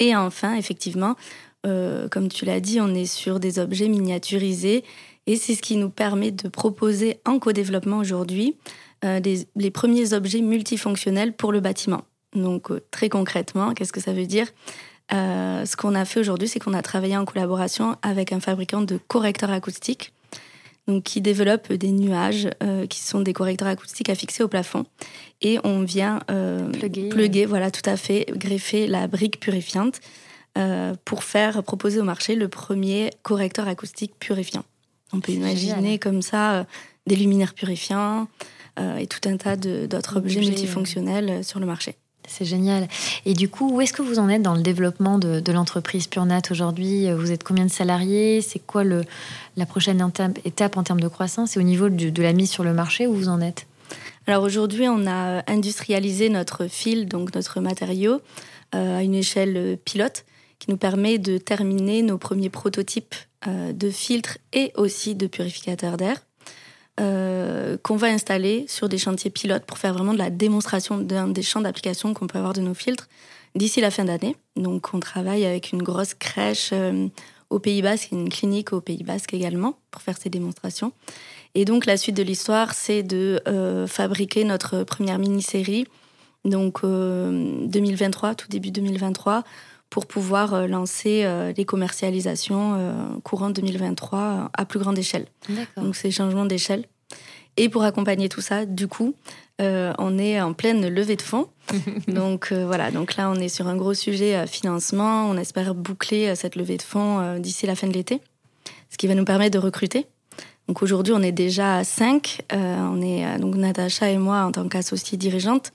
Et 0.00 0.14
enfin, 0.14 0.54
effectivement, 0.54 1.16
euh, 1.66 2.08
comme 2.08 2.28
tu 2.28 2.44
l'as 2.44 2.60
dit, 2.60 2.80
on 2.80 2.94
est 2.94 3.06
sur 3.06 3.40
des 3.40 3.58
objets 3.58 3.88
miniaturisés. 3.88 4.84
Et 5.26 5.36
c'est 5.36 5.54
ce 5.54 5.62
qui 5.62 5.76
nous 5.76 5.90
permet 5.90 6.30
de 6.30 6.48
proposer 6.48 7.20
en 7.26 7.38
co-développement 7.38 7.98
aujourd'hui 7.98 8.56
euh, 9.04 9.20
les 9.56 9.70
premiers 9.70 10.12
objets 10.14 10.40
multifonctionnels 10.40 11.34
pour 11.34 11.52
le 11.52 11.60
bâtiment. 11.60 12.02
Donc 12.34 12.70
euh, 12.70 12.80
très 12.90 13.08
concrètement, 13.08 13.74
qu'est-ce 13.74 13.92
que 13.92 14.00
ça 14.00 14.12
veut 14.12 14.26
dire? 14.26 14.46
Ce 15.10 15.74
qu'on 15.74 15.94
a 15.94 16.04
fait 16.04 16.20
aujourd'hui, 16.20 16.48
c'est 16.48 16.58
qu'on 16.58 16.74
a 16.74 16.82
travaillé 16.82 17.16
en 17.16 17.24
collaboration 17.24 17.96
avec 18.02 18.30
un 18.30 18.40
fabricant 18.40 18.82
de 18.82 18.98
correcteurs 19.08 19.50
acoustiques 19.50 20.12
donc 20.88 21.04
qui 21.04 21.20
développe 21.20 21.72
des 21.72 21.92
nuages 21.92 22.48
qui 22.88 23.00
sont 23.00 23.20
des 23.20 23.32
correcteurs 23.32 23.68
acoustiques 23.68 24.08
à 24.08 24.14
fixer 24.14 24.42
au 24.42 24.48
plafond 24.48 24.86
et 25.40 25.58
on 25.64 25.82
vient 25.82 26.20
euh, 26.30 26.70
pluguer, 27.10 27.46
voilà, 27.46 27.70
tout 27.70 27.88
à 27.88 27.96
fait, 27.96 28.26
greffer 28.30 28.86
la 28.86 29.06
brique 29.06 29.38
purifiante 29.38 30.00
euh, 30.56 30.94
pour 31.04 31.22
faire 31.22 31.62
proposer 31.62 32.00
au 32.00 32.04
marché 32.04 32.34
le 32.34 32.48
premier 32.48 33.10
correcteur 33.22 33.68
acoustique 33.68 34.14
purifiant. 34.18 34.64
On 35.12 35.20
peut 35.20 35.32
imaginer 35.32 35.98
comme 35.98 36.22
ça 36.22 36.54
euh, 36.54 36.64
des 37.06 37.16
luminaires 37.16 37.54
purifiants 37.54 38.28
et 39.00 39.08
tout 39.08 39.28
un 39.28 39.36
tas 39.36 39.56
d'autres 39.56 40.18
objets 40.18 40.38
multifonctionnels 40.38 41.42
sur 41.42 41.58
le 41.58 41.66
marché. 41.66 41.96
C'est 42.28 42.44
génial. 42.44 42.86
Et 43.24 43.34
du 43.34 43.48
coup, 43.48 43.70
où 43.72 43.80
est-ce 43.80 43.92
que 43.92 44.02
vous 44.02 44.18
en 44.18 44.28
êtes 44.28 44.42
dans 44.42 44.54
le 44.54 44.62
développement 44.62 45.18
de, 45.18 45.52
l'entreprise 45.52 46.06
PureNat 46.06 46.42
aujourd'hui? 46.50 47.10
Vous 47.12 47.32
êtes 47.32 47.42
combien 47.42 47.64
de 47.64 47.70
salariés? 47.70 48.42
C'est 48.42 48.60
quoi 48.60 48.84
le, 48.84 49.02
la 49.56 49.66
prochaine 49.66 50.00
étape 50.44 50.76
en 50.76 50.82
termes 50.82 51.00
de 51.00 51.08
croissance? 51.08 51.56
Et 51.56 51.60
au 51.60 51.64
niveau 51.64 51.88
de 51.88 52.22
la 52.22 52.32
mise 52.32 52.50
sur 52.50 52.64
le 52.64 52.72
marché, 52.72 53.06
où 53.06 53.14
vous 53.14 53.28
en 53.28 53.40
êtes? 53.40 53.66
Alors 54.28 54.42
aujourd'hui, 54.42 54.86
on 54.88 55.06
a 55.06 55.42
industrialisé 55.50 56.28
notre 56.28 56.66
fil, 56.66 57.08
donc 57.08 57.34
notre 57.34 57.60
matériau, 57.60 58.20
euh, 58.74 58.98
à 58.98 59.02
une 59.02 59.14
échelle 59.14 59.56
euh, 59.56 59.76
pilote 59.82 60.26
qui 60.58 60.70
nous 60.70 60.76
permet 60.76 61.16
de 61.16 61.38
terminer 61.38 62.02
nos 62.02 62.18
premiers 62.18 62.50
prototypes 62.50 63.14
euh, 63.46 63.72
de 63.72 63.88
filtres 63.88 64.36
et 64.52 64.72
aussi 64.76 65.14
de 65.14 65.26
purificateurs 65.26 65.96
d'air. 65.96 66.27
Qu'on 66.98 67.96
va 67.96 68.08
installer 68.08 68.66
sur 68.68 68.88
des 68.88 68.98
chantiers 68.98 69.30
pilotes 69.30 69.64
pour 69.64 69.78
faire 69.78 69.94
vraiment 69.94 70.12
de 70.12 70.18
la 70.18 70.30
démonstration 70.30 70.98
d'un 70.98 71.28
des 71.28 71.42
champs 71.42 71.60
d'application 71.60 72.12
qu'on 72.12 72.26
peut 72.26 72.38
avoir 72.38 72.54
de 72.54 72.60
nos 72.60 72.74
filtres 72.74 73.08
d'ici 73.54 73.80
la 73.80 73.90
fin 73.90 74.04
d'année. 74.04 74.36
Donc 74.56 74.92
on 74.92 75.00
travaille 75.00 75.44
avec 75.44 75.72
une 75.72 75.82
grosse 75.82 76.14
crèche 76.14 76.72
au 77.50 77.58
Pays 77.58 77.82
Basque, 77.82 78.10
une 78.12 78.28
clinique 78.28 78.72
au 78.72 78.80
Pays 78.80 79.02
Basque 79.02 79.32
également 79.34 79.78
pour 79.90 80.02
faire 80.02 80.18
ces 80.18 80.30
démonstrations. 80.30 80.92
Et 81.54 81.64
donc 81.64 81.86
la 81.86 81.96
suite 81.96 82.16
de 82.16 82.22
l'histoire, 82.22 82.74
c'est 82.74 83.02
de 83.02 83.40
euh, 83.48 83.86
fabriquer 83.86 84.44
notre 84.44 84.84
première 84.84 85.18
mini-série, 85.18 85.86
donc 86.44 86.82
2023, 86.82 88.30
euh, 88.30 88.34
tout 88.34 88.48
début 88.48 88.70
2023, 88.70 89.44
pour 89.90 90.06
pouvoir 90.06 90.54
euh, 90.54 90.66
lancer 90.66 91.26
les 91.56 91.64
commercialisations 91.64 93.20
courant 93.22 93.50
2023 93.50 94.50
à 94.52 94.64
plus 94.64 94.78
grande 94.78 94.98
échelle. 94.98 95.26
Donc 95.76 95.96
c'est 95.96 96.10
changement 96.10 96.44
d'échelle. 96.44 96.84
Et 97.56 97.68
pour 97.68 97.82
accompagner 97.82 98.28
tout 98.28 98.40
ça, 98.40 98.66
du 98.66 98.86
coup, 98.86 99.14
on 99.58 100.18
est 100.18 100.40
en 100.40 100.52
pleine 100.52 100.86
levée 100.88 101.16
de 101.16 101.22
fonds. 101.22 101.48
donc 102.08 102.52
voilà, 102.52 102.90
donc 102.90 103.16
là 103.16 103.30
on 103.30 103.34
est 103.34 103.48
sur 103.48 103.66
un 103.66 103.76
gros 103.76 103.94
sujet 103.94 104.46
financement. 104.46 105.28
On 105.28 105.36
espère 105.36 105.74
boucler 105.74 106.34
cette 106.36 106.54
levée 106.54 106.76
de 106.76 106.82
fonds 106.82 107.38
d'ici 107.38 107.66
la 107.66 107.74
fin 107.74 107.88
de 107.88 107.92
l'été, 107.92 108.20
ce 108.90 108.96
qui 108.96 109.06
va 109.06 109.14
nous 109.14 109.24
permettre 109.24 109.58
de 109.58 109.64
recruter 109.64 110.06
donc 110.68 110.82
aujourd'hui, 110.82 111.14
on 111.14 111.22
est 111.22 111.32
déjà 111.32 111.78
à 111.78 111.84
5. 111.84 112.42
Euh, 112.52 112.76
on 112.92 113.00
est 113.00 113.24
euh, 113.24 113.38
donc 113.38 113.54
Natacha 113.54 114.10
et 114.10 114.18
moi 114.18 114.42
en 114.42 114.52
tant 114.52 114.68
qu'associés 114.68 115.16
dirigeantes. 115.16 115.72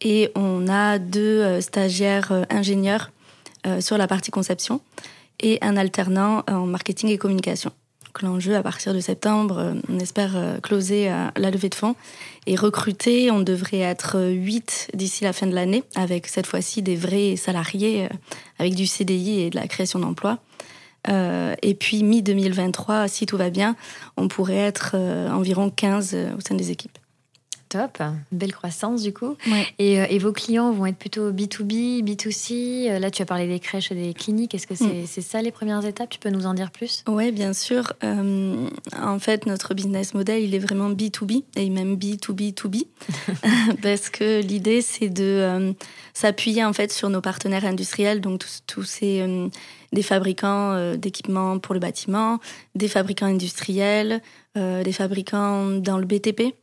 Et 0.00 0.32
on 0.34 0.66
a 0.66 0.98
deux 0.98 1.40
euh, 1.42 1.60
stagiaires 1.60 2.46
ingénieurs 2.48 3.12
sur 3.80 3.98
la 3.98 4.06
partie 4.06 4.30
conception 4.30 4.80
et 5.40 5.58
un 5.62 5.76
alternant 5.76 6.42
en 6.48 6.66
marketing 6.66 7.10
et 7.10 7.18
communication. 7.18 7.70
Donc 8.06 8.22
l'enjeu, 8.22 8.56
à 8.56 8.62
partir 8.62 8.92
de 8.92 9.00
septembre, 9.00 9.74
on 9.88 9.98
espère 9.98 10.58
closer 10.62 11.08
la 11.36 11.50
levée 11.50 11.68
de 11.68 11.74
fonds 11.74 11.94
et 12.46 12.56
recruter. 12.56 13.30
On 13.30 13.40
devrait 13.40 13.78
être 13.78 14.20
8 14.20 14.90
d'ici 14.94 15.24
la 15.24 15.32
fin 15.32 15.46
de 15.46 15.54
l'année, 15.54 15.84
avec 15.94 16.26
cette 16.26 16.46
fois-ci 16.46 16.82
des 16.82 16.96
vrais 16.96 17.36
salariés, 17.36 18.08
avec 18.58 18.74
du 18.74 18.86
CDI 18.86 19.42
et 19.42 19.50
de 19.50 19.56
la 19.56 19.68
création 19.68 19.98
d'emplois. 20.00 20.38
Euh, 21.08 21.54
et 21.62 21.74
puis 21.74 22.02
mi-2023, 22.02 23.08
si 23.08 23.26
tout 23.26 23.36
va 23.36 23.50
bien, 23.50 23.76
on 24.16 24.28
pourrait 24.28 24.56
être 24.56 24.92
euh, 24.94 25.30
environ 25.30 25.70
15 25.70 26.10
euh, 26.12 26.36
au 26.36 26.40
sein 26.40 26.54
des 26.54 26.70
équipes. 26.70 26.98
Top, 27.70 28.02
belle 28.32 28.52
croissance 28.52 29.02
du 29.02 29.14
coup. 29.14 29.36
Et, 29.78 30.18
vos 30.18 30.32
clients 30.32 30.72
vont 30.72 30.86
être 30.86 30.98
plutôt 30.98 31.30
B2B, 31.30 32.04
B2C 32.04 32.98
Là, 32.98 33.10
tu 33.10 33.22
as 33.22 33.24
parlé 33.24 33.46
des 33.46 33.60
crèches 33.60 33.90
et 33.92 33.94
des 33.94 34.12
cliniques. 34.12 34.54
Est-ce 34.54 34.66
que 34.66 34.74
c'est 34.74 34.84
mm. 34.84 35.22
ça 35.22 35.40
les 35.40 35.52
premières 35.52 35.86
étapes? 35.86 36.10
Tu 36.10 36.18
peux 36.18 36.30
nous 36.30 36.46
en 36.46 36.54
dire 36.54 36.70
plus? 36.72 37.04
Oui, 37.08 37.32
bien 37.32 37.52
sûr. 37.52 37.92
en 38.02 39.18
fait, 39.18 39.46
notre 39.46 39.74
business 39.74 40.14
model, 40.14 40.42
il 40.42 40.54
est 40.54 40.58
vraiment 40.58 40.90
B2B 40.90 41.44
et 41.56 41.70
même 41.70 41.94
B2B2B. 41.94 42.86
parce 43.82 44.10
que 44.10 44.42
l'idée, 44.42 44.82
c'est 44.82 45.08
de 45.08 45.74
s'appuyer 46.12 46.64
en 46.64 46.72
fait 46.72 46.92
sur 46.92 47.08
nos 47.08 47.20
partenaires 47.20 47.64
industriels, 47.64 48.20
donc 48.20 48.44
tous 48.66 48.82
ces 48.82 49.24
des 49.92 50.02
fabricants 50.02 50.72
euh, 50.72 50.96
d'équipements 50.96 51.58
pour 51.58 51.74
le 51.74 51.80
bâtiment, 51.80 52.38
des 52.74 52.88
fabricants 52.88 53.26
industriels, 53.26 54.22
euh, 54.56 54.82
des 54.82 54.92
fabricants 54.92 55.66
dans 55.66 55.98
le 55.98 56.06
BTP. 56.06 56.54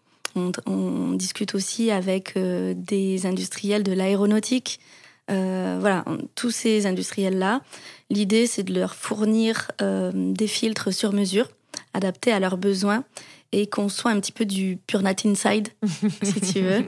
On, 0.66 1.12
discute 1.14 1.56
aussi 1.56 1.92
avec 1.92 2.34
euh, 2.38 2.74
des 2.76 3.26
industriels 3.26 3.84
de 3.84 3.94
l'aéronautique. 3.94 4.80
voilà, 5.28 6.06
tous 6.36 6.52
ces 6.52 6.86
industriels-là, 6.86 7.62
l'idée 8.10 8.48
c'est 8.48 8.64
de 8.64 8.74
leur 8.74 8.96
fournir 8.96 9.72
des 9.82 10.48
filtres 10.48 10.94
sur 10.94 11.12
mesure, 11.12 11.50
adaptés 11.94 12.32
à 12.32 12.40
leurs 12.40 12.58
besoins 12.58 13.04
et 13.52 13.68
qu'on 13.68 13.90
soit 13.90 14.12
un 14.12 14.20
petit 14.20 14.32
peu 14.32 14.46
du 14.46 14.78
pure 14.88 15.02
nat 15.02 15.16
inside, 15.26 15.70
si 16.24 16.42
tu 16.42 16.62
veux. 16.62 16.84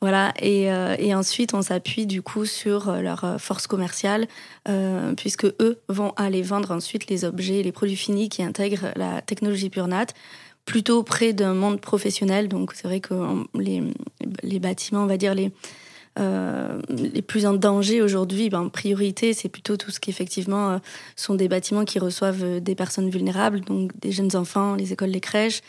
Voilà. 0.00 0.34
Et, 0.40 0.70
euh, 0.70 0.94
et 0.98 1.14
ensuite, 1.14 1.54
on 1.54 1.62
s'appuie 1.62 2.06
du 2.06 2.22
coup 2.22 2.44
sur 2.44 2.88
euh, 2.88 3.00
leur 3.00 3.24
euh, 3.24 3.38
force 3.38 3.66
commerciale, 3.66 4.26
puisque 5.16 5.46
eux 5.46 5.80
vont 5.88 6.12
aller 6.16 6.42
vendre 6.42 6.70
ensuite 6.70 7.08
les 7.08 7.24
objets, 7.24 7.62
les 7.62 7.72
produits 7.72 7.96
finis 7.96 8.28
qui 8.28 8.42
intègrent 8.42 8.92
la 8.96 9.20
technologie 9.22 9.70
pure 9.70 9.88
nat 9.88 10.06
plutôt 10.64 11.02
près 11.02 11.32
d'un 11.32 11.54
monde 11.54 11.80
professionnel. 11.80 12.48
Donc, 12.48 12.72
c'est 12.74 12.86
vrai 12.86 13.00
que 13.00 13.14
les, 13.54 13.82
les, 14.42 14.58
bâtiments, 14.58 15.02
on 15.02 15.06
va 15.06 15.16
dire 15.16 15.34
les, 15.34 15.50
les 16.88 17.22
plus 17.22 17.46
en 17.46 17.54
danger 17.54 18.02
aujourd'hui, 18.02 18.50
ben, 18.50 18.60
en 18.60 18.68
priorité, 18.68 19.32
c'est 19.32 19.48
plutôt 19.48 19.76
tout 19.76 19.90
ce 19.90 19.98
qui 19.98 20.10
effectivement 20.10 20.80
sont 21.16 21.34
des 21.34 21.48
bâtiments 21.48 21.84
qui 21.84 21.98
reçoivent 21.98 22.60
des 22.60 22.74
personnes 22.74 23.10
vulnérables, 23.10 23.60
donc 23.62 23.90
des 23.98 24.12
jeunes 24.12 24.36
enfants, 24.36 24.74
les 24.74 24.92
écoles, 24.92 25.10
les 25.10 25.20
crèches, 25.20 25.62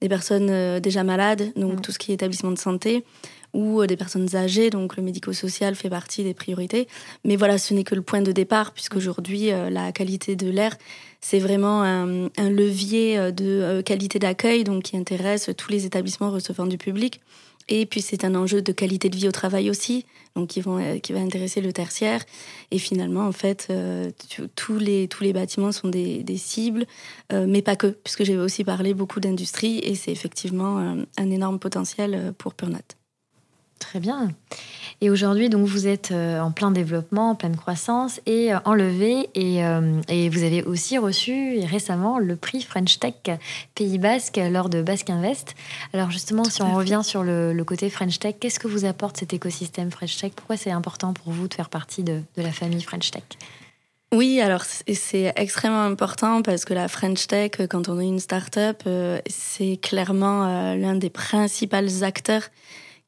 des 0.00 0.08
personnes 0.08 0.78
déjà 0.80 1.02
malades, 1.02 1.52
donc 1.56 1.82
tout 1.82 1.92
ce 1.92 1.98
qui 1.98 2.12
est 2.12 2.14
établissement 2.14 2.52
de 2.52 2.58
santé 2.58 3.04
ou 3.58 3.86
des 3.86 3.96
personnes 3.96 4.36
âgées, 4.36 4.70
donc 4.70 4.96
le 4.96 5.02
médico-social 5.02 5.74
fait 5.74 5.90
partie 5.90 6.22
des 6.22 6.34
priorités. 6.34 6.86
Mais 7.24 7.36
voilà, 7.36 7.58
ce 7.58 7.74
n'est 7.74 7.84
que 7.84 7.94
le 7.94 8.02
point 8.02 8.22
de 8.22 8.32
départ, 8.32 8.72
puisqu'aujourd'hui, 8.72 9.50
la 9.70 9.90
qualité 9.92 10.36
de 10.36 10.48
l'air, 10.48 10.76
c'est 11.20 11.40
vraiment 11.40 11.82
un, 11.82 12.28
levier 12.50 13.32
de 13.32 13.80
qualité 13.80 14.18
d'accueil, 14.18 14.64
donc 14.64 14.84
qui 14.84 14.96
intéresse 14.96 15.50
tous 15.56 15.72
les 15.72 15.86
établissements 15.86 16.30
recevant 16.30 16.66
du 16.66 16.78
public. 16.78 17.20
Et 17.68 17.86
puis 17.86 18.00
c'est 18.00 18.24
un 18.24 18.34
enjeu 18.34 18.62
de 18.62 18.72
qualité 18.72 19.08
de 19.10 19.16
vie 19.16 19.28
au 19.28 19.32
travail 19.32 19.68
aussi, 19.68 20.06
donc 20.34 20.48
qui, 20.48 20.60
vont, 20.60 20.78
euh, 20.78 20.98
qui 20.98 21.12
va 21.12 21.20
intéresser 21.20 21.60
le 21.60 21.72
tertiaire. 21.72 22.24
Et 22.70 22.78
finalement, 22.78 23.26
en 23.26 23.32
fait, 23.32 23.68
euh, 23.70 24.10
tous, 24.56 24.78
les, 24.78 25.06
tous 25.08 25.22
les 25.22 25.32
bâtiments 25.32 25.72
sont 25.72 25.88
des, 25.88 26.22
des 26.22 26.38
cibles, 26.38 26.86
euh, 27.32 27.46
mais 27.46 27.62
pas 27.62 27.76
que, 27.76 27.88
puisque 27.88 28.24
j'ai 28.24 28.38
aussi 28.38 28.64
parlé 28.64 28.94
beaucoup 28.94 29.20
d'industrie, 29.20 29.78
et 29.80 29.94
c'est 29.94 30.12
effectivement 30.12 30.78
un 30.78 31.30
énorme 31.30 31.58
potentiel 31.58 32.32
pour 32.38 32.54
Purnat. 32.54 32.82
Très 33.78 34.00
bien. 34.00 34.30
Et 35.00 35.10
aujourd'hui, 35.10 35.48
donc, 35.48 35.66
vous 35.66 35.86
êtes 35.86 36.10
euh, 36.10 36.40
en 36.40 36.50
plein 36.50 36.72
développement, 36.72 37.30
en 37.30 37.34
pleine 37.36 37.56
croissance 37.56 38.20
et 38.26 38.52
euh, 38.52 38.58
enlevé. 38.64 39.30
Et, 39.34 39.64
euh, 39.64 40.00
et, 40.08 40.28
vous 40.28 40.42
avez 40.42 40.64
aussi 40.64 40.98
reçu 40.98 41.60
récemment 41.64 42.18
le 42.18 42.34
prix 42.34 42.62
French 42.62 42.98
Tech 42.98 43.14
Pays 43.76 43.98
Basque 43.98 44.40
lors 44.50 44.68
de 44.68 44.82
Basque 44.82 45.10
Invest. 45.10 45.54
Alors, 45.92 46.10
justement, 46.10 46.42
si 46.44 46.62
on 46.62 46.74
revient 46.74 47.02
sur 47.04 47.22
le, 47.22 47.62
côté 47.64 47.90
French 47.90 48.18
Tech, 48.18 48.36
qu'est-ce 48.40 48.58
que 48.58 48.66
vous 48.66 48.84
apporte 48.84 49.18
cet 49.18 49.32
écosystème 49.32 49.90
French 49.90 50.16
Tech? 50.16 50.32
Pourquoi 50.34 50.56
c'est 50.56 50.70
important 50.72 51.12
pour 51.12 51.32
vous 51.32 51.46
de 51.46 51.54
faire 51.54 51.68
partie 51.68 52.02
de, 52.02 52.22
de 52.36 52.42
la 52.42 52.50
famille 52.50 52.82
French 52.82 53.10
Tech? 53.10 53.22
Oui, 54.10 54.40
alors 54.40 54.64
c'est 54.64 55.32
extrêmement 55.36 55.82
important 55.82 56.40
parce 56.40 56.64
que 56.64 56.72
la 56.72 56.88
French 56.88 57.26
Tech, 57.26 57.52
quand 57.68 57.88
on 57.88 58.00
est 58.00 58.06
une 58.06 58.20
start-up, 58.20 58.82
c'est 59.28 59.76
clairement 59.76 60.74
l'un 60.74 60.94
des 60.94 61.10
principaux 61.10 62.02
acteurs 62.02 62.48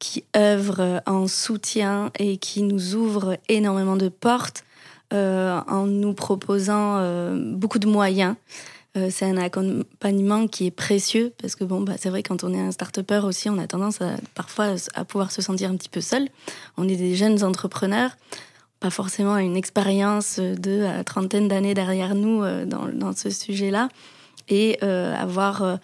qui 0.01 0.25
œuvre 0.35 1.03
en 1.05 1.27
soutien 1.27 2.11
et 2.17 2.37
qui 2.37 2.63
nous 2.63 2.95
ouvre 2.95 3.37
énormément 3.47 3.95
de 3.95 4.09
portes 4.09 4.63
euh, 5.13 5.61
en 5.67 5.85
nous 5.85 6.15
proposant 6.15 6.97
euh, 6.97 7.35
beaucoup 7.55 7.77
de 7.77 7.85
moyens. 7.85 8.35
Euh, 8.97 9.09
c'est 9.11 9.25
un 9.25 9.37
accompagnement 9.37 10.47
qui 10.47 10.65
est 10.65 10.71
précieux 10.71 11.33
parce 11.39 11.55
que 11.55 11.63
bon, 11.63 11.81
bah, 11.81 11.93
c'est 11.99 12.09
vrai 12.09 12.23
quand 12.23 12.43
on 12.43 12.51
est 12.51 12.59
un 12.59 12.71
start-upper 12.71 13.21
aussi, 13.25 13.47
on 13.51 13.59
a 13.59 13.67
tendance 13.67 14.01
à, 14.01 14.15
parfois 14.33 14.73
à 14.95 15.05
pouvoir 15.05 15.31
se 15.31 15.43
sentir 15.43 15.69
un 15.69 15.75
petit 15.75 15.87
peu 15.87 16.01
seul. 16.01 16.27
On 16.77 16.89
est 16.89 16.95
des 16.95 17.13
jeunes 17.13 17.43
entrepreneurs, 17.43 18.17
pas 18.79 18.89
forcément 18.89 19.37
une 19.37 19.55
expérience 19.55 20.39
de 20.39 21.03
trentaine 21.03 21.47
d'années 21.47 21.75
derrière 21.75 22.15
nous 22.15 22.41
dans, 22.65 22.87
dans, 22.87 23.13
ce 23.15 23.29
sujet-là, 23.29 23.87
et 24.49 24.81
avoir 24.81 25.77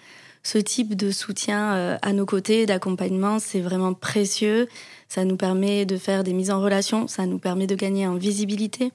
ce 0.47 0.57
type 0.57 0.95
de 0.95 1.11
soutien 1.11 1.73
euh, 1.73 1.97
à 2.01 2.13
nos 2.13 2.25
côtés, 2.25 2.65
d'accompagnement, 2.65 3.37
c'est 3.37 3.59
vraiment 3.59 3.93
précieux. 3.93 4.69
Ça 5.09 5.25
nous 5.25 5.35
permet 5.35 5.85
de 5.85 5.97
faire 5.97 6.23
des 6.23 6.31
mises 6.31 6.51
en 6.51 6.61
relation, 6.61 7.09
ça 7.09 7.25
nous 7.25 7.37
permet 7.37 7.67
de 7.67 7.75
gagner 7.75 8.07
en 8.07 8.15
visibilité. 8.15 8.93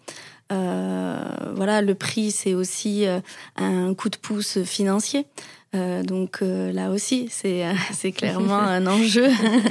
Euh, 0.50 1.22
voilà, 1.54 1.82
le 1.82 1.94
prix, 1.94 2.30
c'est 2.30 2.54
aussi 2.54 3.06
euh, 3.06 3.20
un 3.56 3.92
coup 3.92 4.08
de 4.08 4.16
pouce 4.16 4.62
financier. 4.62 5.26
donc 5.74 6.40
là 6.40 6.90
aussi, 6.90 7.28
c'est 7.30 7.64
c'est 7.92 8.12
clairement 8.12 8.58
un 8.58 8.86
enjeu 8.86 9.28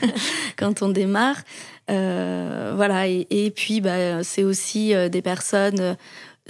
quand 0.57 0.83
on 0.83 0.89
démarre. 0.89 1.41
voilà, 1.87 3.07
et, 3.07 3.51
puis 3.55 3.81
bah, 3.81 4.23
c'est 4.23 4.43
aussi 4.43 4.93
des 5.09 5.21
personnes 5.23 5.97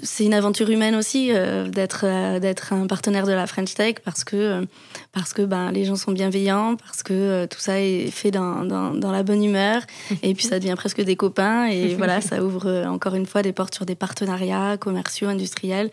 c'est 0.01 0.23
une 0.23 0.33
aventure 0.33 0.69
humaine 0.69 0.95
aussi 0.95 1.31
euh, 1.31 1.67
d'être 1.67 2.05
euh, 2.05 2.39
d'être 2.39 2.71
un 2.71 2.87
partenaire 2.87 3.25
de 3.25 3.33
la 3.33 3.45
French 3.45 3.73
Tech 3.73 3.95
parce 4.05 4.23
que 4.23 4.35
euh, 4.35 4.65
parce 5.11 5.33
que 5.33 5.41
ben 5.41 5.71
les 5.71 5.83
gens 5.83 5.97
sont 5.97 6.13
bienveillants 6.13 6.75
parce 6.77 7.03
que 7.03 7.45
tout 7.47 7.59
ça 7.59 7.79
est 7.79 8.09
fait 8.09 8.31
dans, 8.31 8.63
dans, 8.63 8.93
dans, 8.93 9.11
la 9.11 9.23
bonne 9.23 9.43
humeur 9.43 9.81
et 10.23 10.33
puis 10.33 10.45
ça 10.45 10.59
devient 10.59 10.75
presque 10.77 11.01
des 11.01 11.15
copains 11.15 11.65
et 11.65 11.95
voilà 11.97 12.21
ça 12.21 12.41
ouvre 12.43 12.85
encore 12.87 13.15
une 13.15 13.25
fois 13.25 13.41
des 13.41 13.51
portes 13.51 13.75
sur 13.75 13.85
des 13.85 13.95
partenariats 13.95 14.77
commerciaux 14.77 15.27
industriels. 15.27 15.91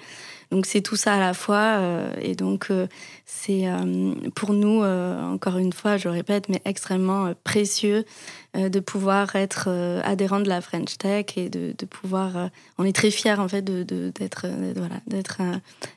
Donc 0.50 0.64
c'est 0.64 0.80
tout 0.80 0.96
ça 0.96 1.14
à 1.14 1.20
la 1.20 1.34
fois 1.34 1.82
et 2.22 2.34
donc 2.34 2.70
c'est 3.30 3.66
pour 4.34 4.54
nous 4.54 4.82
encore 4.82 5.58
une 5.58 5.72
fois 5.72 5.98
je 5.98 6.08
répète 6.08 6.48
mais 6.48 6.62
extrêmement 6.64 7.34
précieux 7.44 8.04
euh, 8.56 8.70
de 8.70 8.80
pouvoir 8.80 9.36
être 9.36 9.66
euh, 9.68 10.00
adhérent 10.04 10.40
de 10.40 10.48
la 10.48 10.62
French 10.62 10.96
Tech 10.96 11.26
et 11.36 11.50
de, 11.50 11.74
pouvoir. 11.84 12.36
Euh, 12.38 12.46
on 12.78 12.84
est 12.84 12.94
très 12.94 13.10
fiers 13.10 13.38
en 13.38 13.46
fait 13.46 13.62
d'être 13.62 14.46
voilà, 14.74 14.96
d'être 15.06 15.42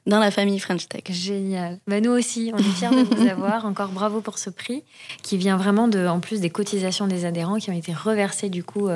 dans 0.05 0.19
la 0.19 0.31
famille 0.31 0.59
French 0.59 0.89
Tech. 0.89 1.03
Génial. 1.09 1.79
Bah, 1.87 2.01
nous 2.01 2.11
aussi, 2.11 2.51
on 2.53 2.57
est 2.57 2.63
fiers 2.63 2.89
de 2.89 3.15
vous 3.15 3.27
avoir. 3.29 3.65
Encore 3.65 3.89
bravo 3.89 4.19
pour 4.19 4.37
ce 4.37 4.49
prix 4.49 4.83
qui 5.21 5.37
vient 5.37 5.55
vraiment 5.55 5.87
de, 5.87 6.05
en 6.07 6.19
plus 6.19 6.41
des 6.41 6.49
cotisations 6.49 7.07
des 7.07 7.23
adhérents 7.23 7.57
qui 7.57 7.69
ont 7.69 7.77
été 7.77 7.93
reversées 7.93 8.49
du 8.49 8.63
coup 8.63 8.89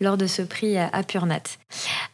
lors 0.00 0.16
de 0.16 0.26
ce 0.26 0.42
prix 0.42 0.76
à, 0.78 0.88
à 0.92 1.02
Purnat. 1.02 1.42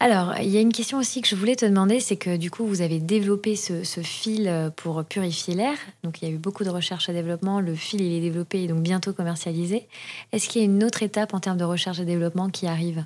Alors, 0.00 0.34
il 0.40 0.48
y 0.48 0.56
a 0.56 0.60
une 0.60 0.72
question 0.72 0.98
aussi 0.98 1.20
que 1.20 1.28
je 1.28 1.36
voulais 1.36 1.56
te 1.56 1.66
demander, 1.66 2.00
c'est 2.00 2.16
que 2.16 2.36
du 2.36 2.50
coup 2.50 2.66
vous 2.66 2.80
avez 2.80 3.00
développé 3.00 3.54
ce, 3.56 3.84
ce 3.84 4.00
fil 4.00 4.72
pour 4.76 5.04
purifier 5.04 5.54
l'air. 5.54 5.65
Donc 6.02 6.22
il 6.22 6.28
y 6.28 6.30
a 6.30 6.34
eu 6.34 6.38
beaucoup 6.38 6.64
de 6.64 6.70
recherche 6.70 7.08
et 7.08 7.12
développement. 7.12 7.60
Le 7.60 7.74
fil 7.74 8.00
il 8.00 8.12
est 8.14 8.20
développé 8.20 8.62
et 8.62 8.66
donc 8.66 8.82
bientôt 8.82 9.12
commercialisé. 9.12 9.88
Est-ce 10.32 10.48
qu'il 10.48 10.62
y 10.62 10.64
a 10.64 10.66
une 10.66 10.84
autre 10.84 11.02
étape 11.02 11.34
en 11.34 11.40
termes 11.40 11.58
de 11.58 11.64
recherche 11.64 12.00
et 12.00 12.04
développement 12.04 12.48
qui 12.48 12.66
arrive? 12.66 13.04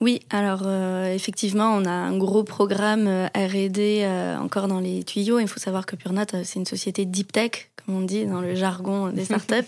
Oui, 0.00 0.20
alors 0.30 0.62
euh, 0.64 1.12
effectivement, 1.12 1.74
on 1.74 1.84
a 1.84 1.90
un 1.90 2.16
gros 2.16 2.44
programme 2.44 3.08
euh, 3.08 3.26
R&D 3.34 4.02
euh, 4.04 4.38
encore 4.38 4.68
dans 4.68 4.78
les 4.78 5.02
tuyaux. 5.02 5.40
Il 5.40 5.48
faut 5.48 5.58
savoir 5.58 5.86
que 5.86 5.96
Purnat, 5.96 6.26
c'est 6.44 6.60
une 6.60 6.66
société 6.66 7.04
deep 7.04 7.32
tech, 7.32 7.70
comme 7.84 7.96
on 7.96 8.00
dit 8.02 8.24
dans 8.24 8.40
le 8.40 8.54
jargon 8.54 9.08
des 9.08 9.24
startups. 9.24 9.66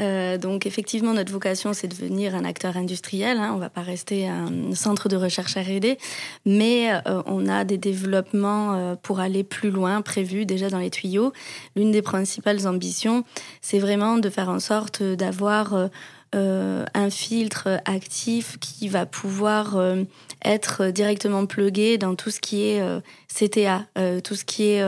Euh, 0.00 0.38
donc 0.38 0.66
effectivement, 0.66 1.14
notre 1.14 1.32
vocation, 1.32 1.72
c'est 1.72 1.88
de 1.88 1.94
devenir 1.94 2.34
un 2.34 2.44
acteur 2.44 2.76
industriel. 2.76 3.38
Hein. 3.38 3.52
On 3.54 3.58
va 3.58 3.70
pas 3.70 3.82
rester 3.82 4.28
un 4.28 4.74
centre 4.74 5.08
de 5.08 5.16
recherche 5.16 5.56
R&D, 5.56 5.98
mais 6.44 6.90
on 7.26 7.46
a 7.46 7.64
des 7.64 7.78
développements 7.78 8.96
pour 9.02 9.20
aller 9.20 9.44
plus 9.44 9.70
loin 9.70 10.02
prévus 10.02 10.46
déjà 10.46 10.68
dans 10.68 10.78
les 10.78 10.90
tuyaux. 10.90 11.32
L'une 11.76 11.92
des 11.92 12.02
principales 12.02 12.66
ambitions, 12.66 13.24
c'est 13.60 13.78
vraiment 13.78 14.18
de 14.18 14.28
faire 14.30 14.48
en 14.48 14.60
sorte 14.60 15.02
d'avoir 15.02 15.90
euh, 16.34 16.84
un 16.94 17.10
filtre 17.10 17.80
actif 17.84 18.58
qui 18.58 18.88
va 18.88 19.06
pouvoir 19.06 19.76
euh, 19.76 20.02
être 20.44 20.86
directement 20.86 21.46
plugué 21.46 21.96
dans 21.96 22.16
tout 22.16 22.30
ce 22.30 22.40
qui 22.40 22.64
est 22.64 22.80
euh, 22.80 22.98
CTA, 23.32 23.86
tout 24.24 24.34
ce 24.34 24.44
qui 24.44 24.64
est 24.64 24.82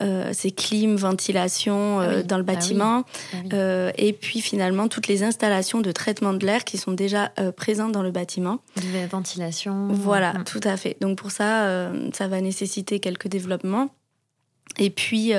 c'est 0.00 0.50
clim, 0.50 0.96
ventilation 0.96 2.00
ah 2.00 2.22
dans 2.22 2.36
le 2.36 2.44
ah 2.46 2.52
bâtiment, 2.52 3.04
ah 3.32 3.90
et 3.96 4.12
puis 4.12 4.40
finalement 4.40 4.88
toutes 4.88 5.08
les 5.08 5.22
installations 5.22 5.80
de 5.80 5.92
traitement 5.92 6.34
de 6.34 6.44
l'air 6.44 6.64
qui 6.64 6.76
sont 6.78 6.92
déjà 6.92 7.32
présentes 7.56 7.92
dans 7.92 8.02
le 8.02 8.10
bâtiment. 8.10 8.60
De 8.76 9.06
ventilation. 9.08 9.88
Voilà, 9.88 10.34
tout 10.44 10.60
à 10.64 10.76
fait. 10.76 10.96
Donc 11.00 11.18
pour 11.18 11.30
ça, 11.30 11.90
ça 12.12 12.28
va 12.28 12.40
nécessiter 12.40 13.00
quelques 13.00 13.28
développements. 13.28 13.88
Et 14.78 14.90
puis 14.90 15.32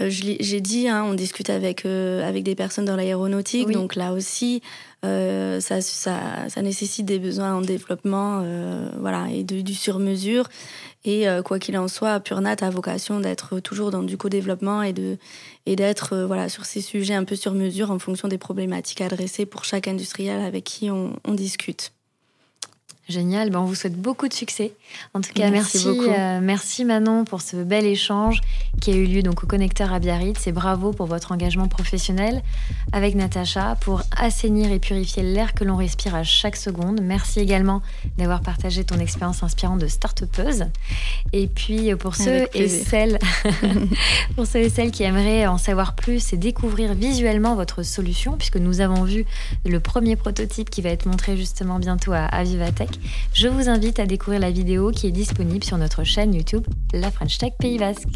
euh, 0.00 0.08
j'ai 0.10 0.60
dit, 0.60 0.88
hein, 0.88 1.04
on 1.04 1.14
discute 1.14 1.50
avec, 1.50 1.86
euh, 1.86 2.28
avec 2.28 2.42
des 2.42 2.56
personnes 2.56 2.84
dans 2.84 2.96
l'aéronautique, 2.96 3.70
donc 3.70 3.94
là 3.94 4.12
aussi, 4.12 4.60
euh, 5.04 5.60
ça, 5.60 5.80
ça, 5.80 6.48
ça, 6.48 6.62
nécessite 6.62 7.06
des 7.06 7.20
besoins 7.20 7.54
en 7.54 7.60
développement 7.60 8.40
euh, 8.42 8.90
voilà, 8.98 9.28
et 9.30 9.44
de, 9.44 9.60
du 9.60 9.74
sur-mesure. 9.74 10.48
Et 11.06 11.26
quoi 11.44 11.58
qu'il 11.58 11.76
en 11.76 11.86
soit, 11.86 12.18
Purnat 12.18 12.56
a 12.62 12.70
vocation 12.70 13.20
d'être 13.20 13.60
toujours 13.60 13.90
dans 13.90 14.02
du 14.02 14.16
co-développement 14.16 14.82
et 14.82 14.94
de 14.94 15.18
et 15.66 15.76
d'être 15.76 16.16
voilà 16.16 16.48
sur 16.48 16.64
ces 16.64 16.80
sujets 16.80 17.12
un 17.12 17.24
peu 17.24 17.36
sur 17.36 17.52
mesure 17.52 17.90
en 17.90 17.98
fonction 17.98 18.26
des 18.26 18.38
problématiques 18.38 19.02
adressées 19.02 19.44
pour 19.44 19.66
chaque 19.66 19.86
industriel 19.86 20.40
avec 20.40 20.64
qui 20.64 20.90
on, 20.90 21.14
on 21.26 21.34
discute. 21.34 21.93
Génial, 23.06 23.50
ben, 23.50 23.58
on 23.58 23.66
vous 23.66 23.74
souhaite 23.74 24.00
beaucoup 24.00 24.28
de 24.28 24.32
succès. 24.32 24.72
En 25.12 25.20
tout 25.20 25.30
cas, 25.34 25.50
merci, 25.50 25.86
merci, 25.86 26.10
euh, 26.10 26.40
merci, 26.40 26.84
Manon 26.86 27.26
pour 27.26 27.42
ce 27.42 27.56
bel 27.56 27.84
échange 27.84 28.40
qui 28.80 28.92
a 28.92 28.94
eu 28.94 29.04
lieu 29.04 29.22
donc 29.22 29.44
au 29.44 29.46
connecteur 29.46 29.92
à 29.92 29.98
Biarritz 29.98 30.46
et 30.46 30.52
bravo 30.52 30.92
pour 30.92 31.04
votre 31.04 31.32
engagement 31.32 31.68
professionnel 31.68 32.42
avec 32.92 33.14
Natacha 33.14 33.76
pour 33.82 34.00
assainir 34.16 34.72
et 34.72 34.78
purifier 34.78 35.22
l'air 35.22 35.52
que 35.52 35.64
l'on 35.64 35.76
respire 35.76 36.14
à 36.14 36.22
chaque 36.22 36.56
seconde. 36.56 37.02
Merci 37.02 37.40
également 37.40 37.82
d'avoir 38.16 38.40
partagé 38.40 38.84
ton 38.84 38.98
expérience 38.98 39.42
inspirante 39.42 39.80
de 39.80 39.86
start-upeuse. 39.86 40.64
Et 41.34 41.46
puis 41.46 41.92
euh, 41.92 41.96
pour 41.96 42.14
ceux 42.14 42.48
et 42.54 42.68
celles 42.68 43.18
pour 44.34 44.46
ceux 44.46 44.60
et 44.60 44.70
celles 44.70 44.90
qui 44.90 45.02
aimeraient 45.02 45.46
en 45.46 45.58
savoir 45.58 45.94
plus 45.94 46.32
et 46.32 46.38
découvrir 46.38 46.94
visuellement 46.94 47.54
votre 47.54 47.82
solution 47.82 48.38
puisque 48.38 48.56
nous 48.56 48.80
avons 48.80 49.04
vu 49.04 49.26
le 49.66 49.78
premier 49.78 50.16
prototype 50.16 50.70
qui 50.70 50.80
va 50.80 50.88
être 50.88 51.04
montré 51.04 51.36
justement 51.36 51.78
bientôt 51.78 52.12
à, 52.12 52.24
à 52.24 52.44
Vivatech 52.44 52.93
je 53.32 53.48
vous 53.48 53.68
invite 53.68 53.98
à 53.98 54.06
découvrir 54.06 54.40
la 54.40 54.50
vidéo 54.50 54.90
qui 54.90 55.06
est 55.06 55.12
disponible 55.12 55.64
sur 55.64 55.78
notre 55.78 56.04
chaîne 56.04 56.34
YouTube 56.34 56.64
La 56.92 57.10
French 57.10 57.38
Tech 57.38 57.52
Pays 57.58 57.78
Basque. 57.78 58.08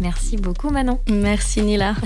Merci 0.00 0.36
beaucoup 0.36 0.70
Manon. 0.70 1.00
Merci 1.08 1.62
Nila. 1.62 1.94